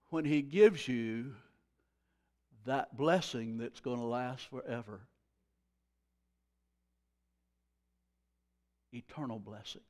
when 0.09 0.25
he 0.25 0.41
gives 0.41 0.87
you 0.87 1.33
that 2.65 2.95
blessing 2.97 3.57
that's 3.57 3.79
going 3.79 3.99
to 3.99 4.05
last 4.05 4.47
forever. 4.47 5.01
Eternal 8.91 9.39
blessing. 9.39 9.81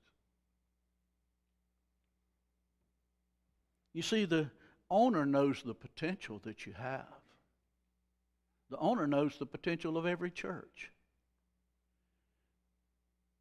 You 3.93 4.01
see, 4.01 4.25
the 4.25 4.49
owner 4.89 5.25
knows 5.25 5.61
the 5.61 5.75
potential 5.75 6.41
that 6.43 6.65
you 6.65 6.73
have. 6.73 7.22
The 8.73 8.79
owner 8.79 9.05
knows 9.05 9.37
the 9.37 9.45
potential 9.45 9.99
of 9.99 10.07
every 10.07 10.31
church. 10.31 10.91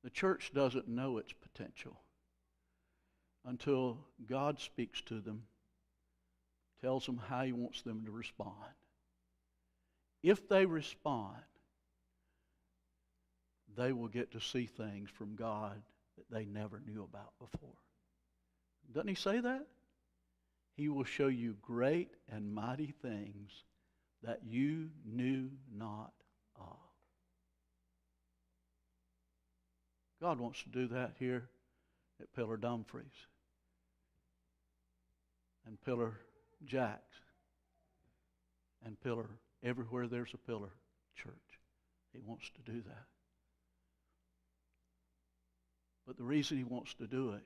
The 0.05 0.11
church 0.11 0.53
doesn't 0.55 0.89
know 0.89 1.17
its 1.17 1.33
potential 1.33 1.99
until 3.47 3.97
God 4.27 4.61
speaks 4.61 5.01
to 5.07 5.23
them, 5.23 5.45
tells 6.83 7.07
them 7.07 7.17
how 7.17 7.45
He 7.45 7.53
wants 7.53 7.81
them 7.81 8.05
to 8.05 8.11
respond. 8.11 8.53
If 10.23 10.51
they 10.51 10.67
respond, 10.67 11.41
they 13.75 13.95
will 13.95 14.09
get 14.09 14.33
to 14.33 14.41
see 14.41 14.67
things 14.67 15.09
from 15.09 15.35
God 15.35 15.81
that 16.19 16.31
they 16.31 16.45
never 16.45 16.83
knew 16.87 17.05
about 17.05 17.33
before. 17.41 17.79
Doesn't 18.93 19.09
He 19.09 19.15
say 19.15 19.41
that? 19.41 19.67
He 20.77 20.91
will 20.91 21.05
show 21.05 21.29
you 21.29 21.57
great 21.63 22.11
and 22.31 22.55
mighty 22.55 22.93
things 23.01 23.65
that 24.23 24.41
you 24.47 24.89
knew 25.05 25.51
not 25.77 26.13
of. 26.57 26.77
God 30.21 30.39
wants 30.39 30.63
to 30.63 30.69
do 30.69 30.87
that 30.89 31.15
here 31.19 31.49
at 32.21 32.33
Pillar 32.35 32.57
Dumfries 32.57 33.07
and 35.67 35.81
Pillar 35.85 36.13
Jacks 36.65 37.17
and 38.85 39.01
Pillar 39.01 39.29
everywhere 39.63 40.07
there's 40.07 40.35
a 40.35 40.39
pillar 40.39 40.71
church. 41.17 41.33
He 42.13 42.21
wants 42.25 42.51
to 42.51 42.73
do 42.73 42.81
that. 42.83 43.07
But 46.07 46.17
the 46.17 46.25
reason 46.25 46.59
he 46.59 46.65
wants 46.65 46.95
to 46.95 47.07
do 47.07 47.33
it 47.33 47.45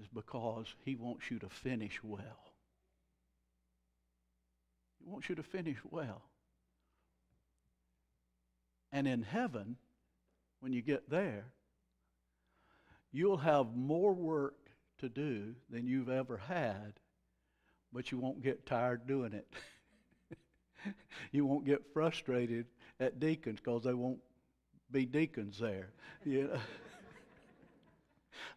is 0.00 0.06
because 0.12 0.66
he 0.84 0.94
wants 0.94 1.30
you 1.30 1.38
to 1.38 1.48
finish 1.48 2.00
well. 2.02 2.45
He 5.06 5.12
wants 5.12 5.28
you 5.28 5.36
to 5.36 5.42
finish 5.44 5.76
well. 5.88 6.20
And 8.90 9.06
in 9.06 9.22
heaven, 9.22 9.76
when 10.58 10.72
you 10.72 10.82
get 10.82 11.08
there, 11.08 11.44
you'll 13.12 13.36
have 13.36 13.76
more 13.76 14.12
work 14.12 14.56
to 14.98 15.08
do 15.08 15.54
than 15.70 15.86
you've 15.86 16.08
ever 16.08 16.36
had, 16.36 16.94
but 17.92 18.10
you 18.10 18.18
won't 18.18 18.42
get 18.42 18.66
tired 18.66 19.06
doing 19.06 19.32
it. 19.32 19.46
you 21.30 21.46
won't 21.46 21.66
get 21.66 21.82
frustrated 21.92 22.66
at 22.98 23.20
deacons 23.20 23.60
because 23.62 23.84
they 23.84 23.94
won't 23.94 24.18
be 24.90 25.06
deacons 25.06 25.58
there. 25.58 25.90
You 26.24 26.48
know? 26.48 26.58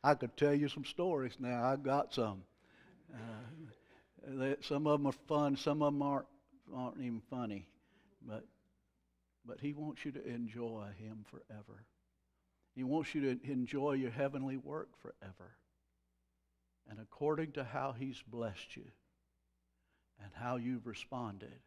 I 0.04 0.16
could 0.16 0.36
tell 0.36 0.56
you 0.56 0.68
some 0.68 0.86
stories 0.86 1.34
now. 1.40 1.64
I've 1.64 1.84
got 1.84 2.16
some. 2.16 2.42
Uh, 3.14 4.56
some 4.62 4.88
of 4.88 5.00
them 5.00 5.08
are 5.08 5.28
fun. 5.28 5.56
Some 5.56 5.84
of 5.84 5.94
them 5.94 6.02
aren't 6.02 6.26
aren't 6.76 6.98
even 6.98 7.22
funny, 7.30 7.68
but 8.26 8.46
but 9.46 9.60
He 9.60 9.74
wants 9.74 10.06
you 10.06 10.12
to 10.12 10.28
enjoy 10.28 10.88
Him 10.98 11.26
forever. 11.30 11.86
He 12.76 12.84
wants 12.84 13.16
you 13.16 13.22
to 13.22 13.52
enjoy 13.52 13.94
your 13.94 14.12
heavenly 14.12 14.58
work 14.58 14.90
forever. 15.02 15.56
And 16.90 17.00
according 17.00 17.54
to 17.54 17.64
how 17.64 17.94
He's 17.98 18.22
blessed 18.28 18.76
you 18.76 18.86
and 20.22 20.32
how 20.34 20.58
you've 20.58 20.86
responded, 20.86 21.60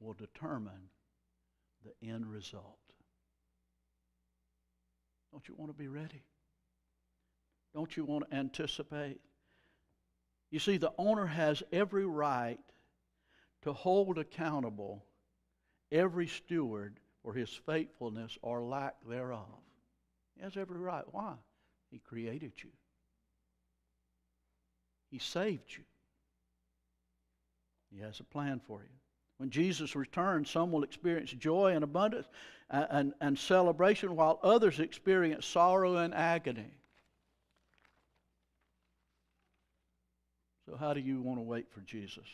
will 0.00 0.14
determine 0.14 0.90
the 1.84 2.08
end 2.08 2.26
result. 2.26 2.78
Don't 5.32 5.46
you 5.48 5.54
want 5.56 5.70
to 5.70 5.78
be 5.78 5.88
ready? 5.88 6.22
Don't 7.74 7.96
you 7.96 8.04
want 8.04 8.28
to 8.30 8.36
anticipate? 8.36 9.20
You 10.50 10.58
see, 10.58 10.76
the 10.76 10.92
owner 10.96 11.26
has 11.26 11.62
every 11.72 12.06
right 12.06 12.58
to 13.62 13.72
hold 13.72 14.18
accountable 14.18 15.04
every 15.90 16.26
steward 16.26 16.98
for 17.22 17.32
his 17.32 17.50
faithfulness 17.50 18.38
or 18.42 18.62
lack 18.62 18.94
thereof. 19.08 19.46
He 20.36 20.42
has 20.42 20.56
every 20.56 20.78
right. 20.78 21.04
Why? 21.10 21.34
He 21.90 21.98
created 21.98 22.52
you, 22.62 22.70
He 25.10 25.18
saved 25.18 25.76
you, 25.76 25.84
He 27.90 28.00
has 28.00 28.20
a 28.20 28.24
plan 28.24 28.60
for 28.66 28.82
you. 28.82 28.88
When 29.38 29.50
Jesus 29.50 29.94
returns, 29.94 30.50
some 30.50 30.72
will 30.72 30.82
experience 30.82 31.30
joy 31.30 31.72
and 31.74 31.84
abundance 31.84 32.26
and, 32.70 32.86
and, 32.90 33.12
and 33.20 33.38
celebration, 33.38 34.16
while 34.16 34.40
others 34.42 34.80
experience 34.80 35.46
sorrow 35.46 35.96
and 35.96 36.14
agony. 36.14 36.72
So, 40.64 40.76
how 40.76 40.94
do 40.94 41.00
you 41.00 41.20
want 41.20 41.38
to 41.38 41.42
wait 41.42 41.70
for 41.70 41.80
Jesus? 41.82 42.24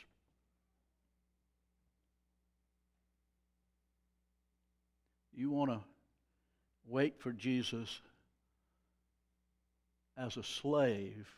You 5.43 5.51
want 5.51 5.73
to 5.73 5.81
wait 6.87 7.19
for 7.19 7.33
Jesus 7.33 8.01
as 10.17 10.37
a 10.37 10.45
slave 10.45 11.29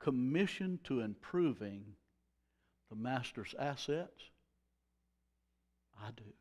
commissioned 0.00 0.82
to 0.84 1.00
improving 1.00 1.84
the 2.88 2.96
master's 2.96 3.54
assets? 3.58 4.30
I 6.02 6.08
do. 6.16 6.32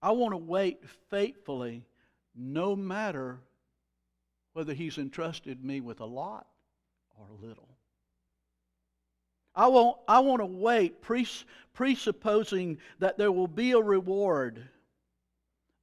I 0.00 0.12
want 0.12 0.32
to 0.32 0.38
wait 0.38 0.78
faithfully 1.10 1.84
no 2.34 2.74
matter 2.74 3.40
whether 4.54 4.72
he's 4.72 4.96
entrusted 4.96 5.62
me 5.62 5.82
with 5.82 6.00
a 6.00 6.06
lot 6.06 6.46
or 7.18 7.26
a 7.28 7.46
little. 7.46 7.77
I, 9.58 9.66
want 9.66 9.98
I 10.08 10.20
want 10.20 10.40
to 10.40 10.46
wait, 10.46 11.02
presupposing 11.74 12.78
that 13.00 13.18
there 13.18 13.32
will 13.32 13.48
be 13.48 13.72
a 13.72 13.80
reward 13.80 14.66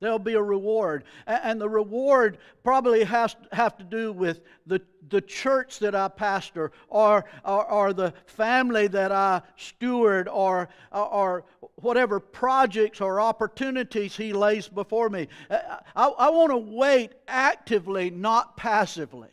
There'll 0.01 0.19
be 0.19 0.33
a 0.33 0.41
reward. 0.41 1.05
And 1.25 1.59
the 1.59 1.69
reward 1.69 2.37
probably 2.63 3.03
has 3.05 3.35
have 3.53 3.77
to 3.77 3.83
do 3.83 4.11
with 4.11 4.41
the, 4.67 4.81
the 5.09 5.21
church 5.21 5.79
that 5.79 5.95
I 5.95 6.09
pastor 6.09 6.71
or, 6.89 7.25
or, 7.45 7.65
or 7.65 7.93
the 7.93 8.13
family 8.25 8.87
that 8.87 9.11
I 9.11 9.41
steward 9.55 10.27
or, 10.27 10.67
or 10.91 11.45
whatever 11.75 12.19
projects 12.19 12.99
or 12.99 13.21
opportunities 13.21 14.17
He 14.17 14.33
lays 14.33 14.67
before 14.67 15.09
me. 15.09 15.29
I, 15.49 15.79
I 15.95 16.29
want 16.29 16.51
to 16.51 16.57
wait 16.57 17.13
actively, 17.27 18.09
not 18.09 18.57
passively. 18.57 19.31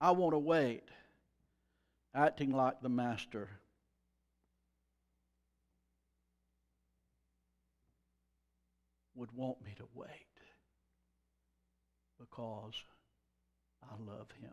I 0.00 0.10
want 0.12 0.32
to 0.32 0.38
wait, 0.38 0.82
acting 2.16 2.50
like 2.52 2.80
the 2.80 2.88
Master. 2.88 3.48
would 9.14 9.32
want 9.34 9.64
me 9.64 9.72
to 9.76 9.84
wait 9.94 10.08
because 12.20 12.74
I 13.82 13.94
love 14.06 14.26
him. 14.42 14.52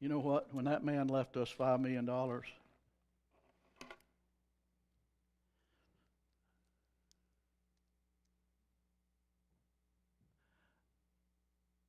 You 0.00 0.08
know 0.08 0.18
what? 0.18 0.52
When 0.52 0.64
that 0.64 0.84
man 0.84 1.06
left 1.06 1.36
us 1.36 1.54
$5 1.56 1.80
million, 1.80 2.10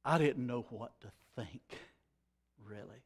I 0.05 0.17
didn't 0.19 0.45
know 0.45 0.67
what 0.69 0.91
to 1.01 1.07
think, 1.35 1.61
really. 2.67 3.03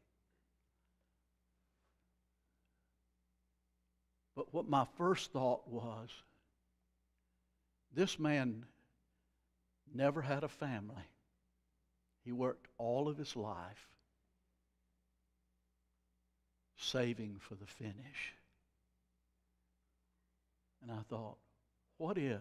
But 4.36 4.54
what 4.54 4.70
my 4.70 4.86
first 4.98 5.32
thought 5.32 5.67
was 5.67 6.10
this 7.93 8.20
man 8.20 8.65
never 9.93 10.22
had 10.22 10.43
a 10.43 10.48
family. 10.48 11.08
He 12.24 12.32
worked 12.32 12.67
all 12.78 13.08
of 13.08 13.17
his 13.17 13.36
life 13.36 13.88
saving 16.78 17.38
for 17.39 17.56
the 17.56 17.65
finish. 17.65 18.36
And 20.82 20.91
I 20.91 21.02
thought, 21.10 21.38
what 21.98 22.17
if 22.17 22.39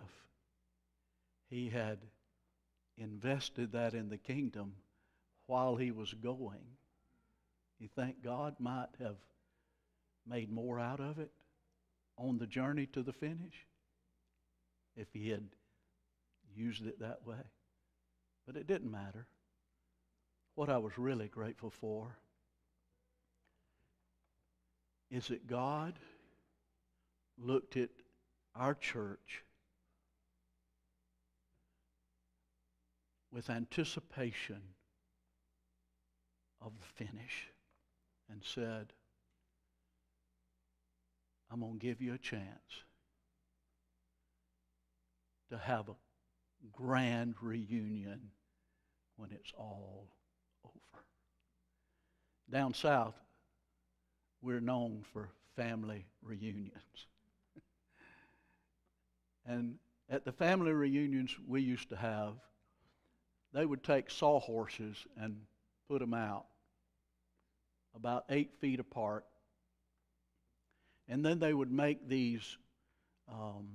he 1.49 1.71
had 1.71 1.99
invested 2.99 3.73
that 3.73 3.95
in 3.95 4.09
the 4.09 4.19
kingdom 4.19 4.75
while 5.47 5.77
he 5.77 5.91
was 5.91 6.13
going? 6.13 6.76
You 7.79 7.89
think 7.95 8.23
God 8.23 8.57
might 8.59 8.89
have 9.01 9.17
made 10.27 10.51
more 10.51 10.81
out 10.81 11.01
of 11.01 11.19
it? 11.19 11.31
on 12.19 12.39
the 12.39 12.47
journey 12.47 12.87
to 12.87 13.03
the 13.03 13.13
finish 13.13 13.67
if 14.97 15.09
he 15.13 15.29
had 15.29 15.45
used 16.55 16.87
it 16.87 17.01
that 17.01 17.27
way. 17.27 17.43
But 18.47 18.57
it 18.57 18.67
didn't 18.67 18.91
matter. 18.91 19.27
What 20.55 20.71
I 20.71 20.79
was 20.79 20.97
really 20.97 21.29
grateful 21.29 21.71
for 21.71 22.17
is 25.11 25.29
that 25.29 25.47
God 25.47 25.99
looked 27.39 27.77
at 27.77 27.91
our 28.55 28.75
church 28.75 29.45
with 33.31 33.51
anticipation 33.51 34.63
of 36.63 36.73
the 36.81 37.05
finish 37.05 37.49
and 38.31 38.43
said, 38.45 38.93
I'm 41.51 41.61
going 41.61 41.79
to 41.79 41.87
give 41.87 42.01
you 42.01 42.15
a 42.15 42.19
chance 42.19 42.83
to 45.51 45.59
have 45.59 45.89
a 45.89 45.95
grand 46.73 47.35
reunion 47.41 48.31
when 49.17 49.31
it's 49.31 49.53
all 49.57 50.09
over. 50.65 51.05
Down 52.51 52.75
south, 52.75 53.15
we're 54.43 54.61
known 54.61 55.05
for 55.13 55.31
family 55.55 56.05
reunions. 56.23 57.07
and 59.47 59.77
at 60.11 60.25
the 60.25 60.33
family 60.33 60.73
reunions 60.73 61.35
we 61.47 61.63
used 61.63 61.89
to 61.91 61.97
have, 61.97 62.35
they 63.53 63.65
would 63.65 63.83
take 63.83 64.11
sawhorses 64.11 65.07
and 65.17 65.37
put 65.89 66.01
them 66.01 66.15
out 66.15 66.47
about 67.97 68.25
eight 68.29 68.53
feet 68.61 68.81
apart 68.81 69.25
and 71.09 71.25
then 71.25 71.39
they 71.39 71.55
would 71.55 71.71
make 71.71 72.09
these 72.09 72.57
um, 73.29 73.67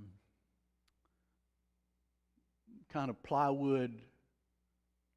kind 2.92 3.10
of 3.10 3.22
plywood 3.24 3.94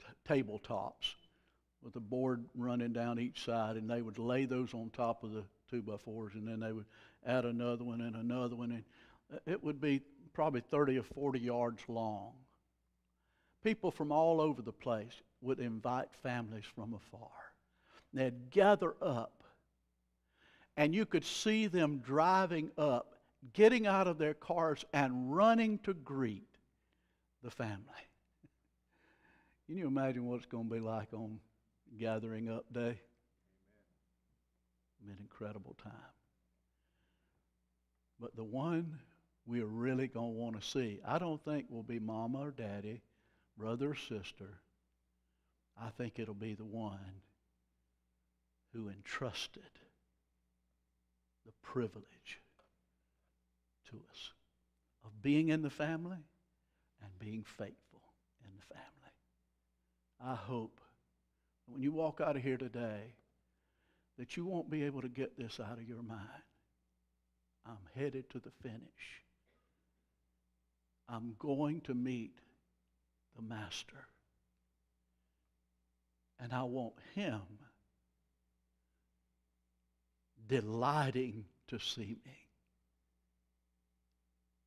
t- 0.01 0.33
tabletops 0.33 1.15
with 1.83 1.97
a 1.97 2.01
board 2.01 2.45
running 2.55 2.93
down 2.93 3.19
each 3.19 3.45
side, 3.45 3.77
and 3.77 3.91
they 3.91 4.01
would 4.01 4.19
lay 4.19 4.47
those 4.47 4.73
on 4.73 4.91
top 4.91 5.23
of 5.23 5.33
the 5.33 5.45
two 5.71 5.83
by 5.83 5.97
fours, 5.97 6.33
and 6.35 6.47
then 6.47 6.61
they 6.61 6.73
would 6.73 6.87
add 7.27 7.45
another 7.45 7.85
one 7.85 8.01
and 8.01 8.17
another 8.17 8.57
one, 8.57 8.71
and 8.71 8.85
it 9.47 9.63
would 9.63 9.81
be 9.81 10.01
probably 10.33 10.61
30 10.61 10.99
or 10.99 11.03
40 11.03 11.41
yards 11.41 11.83
long. 11.89 12.33
People 13.63 13.91
from 13.91 14.13
all 14.13 14.41
over 14.41 14.63
the 14.63 14.73
place 14.73 15.13
would 15.41 15.59
invite 15.59 16.09
families 16.23 16.65
from 16.75 16.95
afar. 16.95 17.31
They'd 18.15 18.51
gather 18.51 18.95
up 19.03 19.43
and 20.77 20.95
you 20.95 21.05
could 21.05 21.25
see 21.25 21.67
them 21.67 21.99
driving 21.99 22.71
up, 22.79 23.15
getting 23.53 23.87
out 23.87 24.07
of 24.07 24.19
their 24.19 24.35
cars, 24.35 24.85
and 24.93 25.35
running 25.35 25.79
to 25.81 25.95
greet 25.95 26.49
the 27.43 27.51
family. 27.51 27.79
Can 29.67 29.77
you 29.77 29.87
imagine 29.87 30.27
what 30.27 30.37
it's 30.37 30.47
going 30.47 30.69
to 30.69 30.75
be 30.75 30.81
like 30.81 31.13
on 31.13 31.39
gathering 31.99 32.49
up 32.49 32.65
day? 32.73 32.99
An 35.07 35.17
incredible 35.21 35.77
time. 35.83 35.93
But 38.19 38.35
the 38.37 38.45
one 38.45 38.99
we 39.47 39.61
are 39.61 39.67
really 39.67 40.07
going 40.07 40.33
to 40.33 40.39
want 40.39 40.61
to 40.61 40.67
see, 40.67 41.01
I 41.07 41.19
don't 41.19 41.45
think 41.45 41.67
will 41.69 41.83
be 41.83 41.99
mama 41.99 42.39
or 42.39 42.51
daddy, 42.51 43.03
brother 43.59 43.91
or 43.91 43.95
sister. 43.95 44.61
I 45.81 45.91
think 45.91 46.19
it'll 46.19 46.35
be 46.35 46.55
the 46.55 46.65
one 46.65 46.99
who 48.75 48.89
entrusted 48.89 49.63
the 51.47 51.53
privilege 51.63 52.41
to 53.89 53.97
us 54.11 54.33
of 55.05 55.23
being 55.23 55.49
in 55.49 55.63
the 55.63 55.71
family 55.71 56.25
and 57.03 57.19
being 57.19 57.45
faithful 57.45 58.03
in 58.45 58.51
the 58.57 58.75
family. 58.75 59.13
I 60.21 60.35
hope 60.35 60.81
when 61.67 61.83
you 61.83 61.93
walk 61.93 62.21
out 62.21 62.37
of 62.37 62.43
here 62.43 62.57
today, 62.57 63.15
that 64.19 64.37
you 64.37 64.45
won't 64.45 64.71
be 64.71 64.85
able 64.85 65.03
to 65.03 65.09
get 65.09 65.37
this 65.37 65.59
out 65.61 65.79
of 65.79 65.89
your 65.89 66.03
mind. 66.03 66.21
I'm 67.67 67.79
headed 67.97 68.31
to 68.31 68.39
the 68.39 68.53
finish. 68.63 69.23
I'm 71.09 71.35
going 71.39 71.81
to 71.83 71.95
meet 71.95 72.39
the 73.37 73.43
Master. 73.43 74.07
And 76.39 76.53
I 76.53 76.63
want 76.65 76.95
him 77.15 77.41
delighting 80.49 81.45
to 81.69 81.79
see 81.79 82.17
me. 82.25 82.49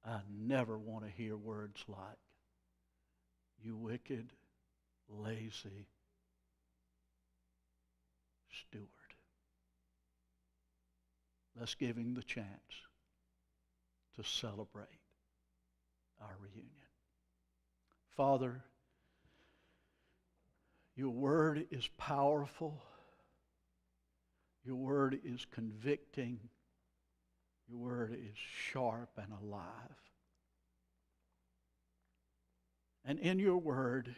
I 0.05 0.19
never 0.29 0.77
want 0.77 1.05
to 1.05 1.11
hear 1.11 1.35
words 1.35 1.83
like, 1.87 1.99
you 3.63 3.75
wicked, 3.75 4.31
lazy 5.09 5.87
steward. 8.51 8.87
Let's 11.59 11.75
give 11.75 11.97
him 11.97 12.13
the 12.13 12.23
chance 12.23 12.45
to 14.15 14.23
celebrate 14.23 14.87
our 16.21 16.35
reunion. 16.41 16.71
Father, 18.15 18.63
your 20.95 21.09
word 21.09 21.65
is 21.69 21.87
powerful. 21.97 22.81
Your 24.67 24.75
word 24.75 25.17
is 25.23 25.47
convicting. 25.49 26.41
Your 27.69 27.77
word 27.79 28.11
is 28.11 28.35
sharp 28.35 29.09
and 29.15 29.31
alive. 29.41 29.63
And 33.05 33.17
in 33.19 33.39
your 33.39 33.59
word, 33.59 34.13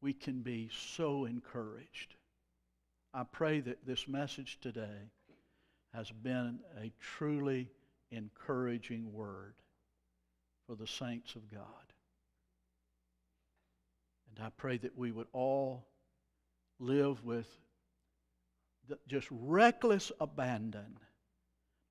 we 0.00 0.12
can 0.12 0.42
be 0.42 0.70
so 0.72 1.24
encouraged. 1.24 2.14
I 3.12 3.24
pray 3.24 3.58
that 3.58 3.84
this 3.84 4.06
message 4.06 4.58
today 4.60 5.10
has 5.92 6.08
been 6.12 6.60
a 6.80 6.92
truly 7.00 7.70
encouraging 8.12 9.12
word 9.12 9.54
for 10.68 10.76
the 10.76 10.86
saints 10.86 11.34
of 11.34 11.50
God. 11.50 11.92
And 14.28 14.46
I 14.46 14.50
pray 14.56 14.78
that 14.78 14.96
we 14.96 15.10
would 15.10 15.26
all 15.32 15.88
live 16.78 17.24
with 17.24 17.48
just 19.08 19.26
reckless 19.30 20.12
abandon 20.20 20.98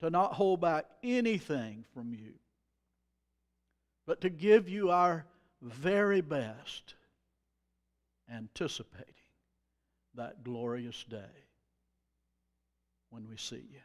to 0.02 0.10
not 0.10 0.34
hold 0.34 0.62
back 0.62 0.86
anything 1.04 1.86
from 1.94 2.14
you, 2.14 2.34
but 4.06 4.22
to 4.22 4.30
give 4.30 4.68
you 4.68 4.90
our 4.90 5.26
very 5.62 6.22
best, 6.22 6.96
anticipating 8.32 9.06
that 10.16 10.44
glorious 10.44 11.04
day 11.04 11.46
when 13.10 13.28
we 13.30 13.38
see 13.38 13.64
you. 13.72 13.80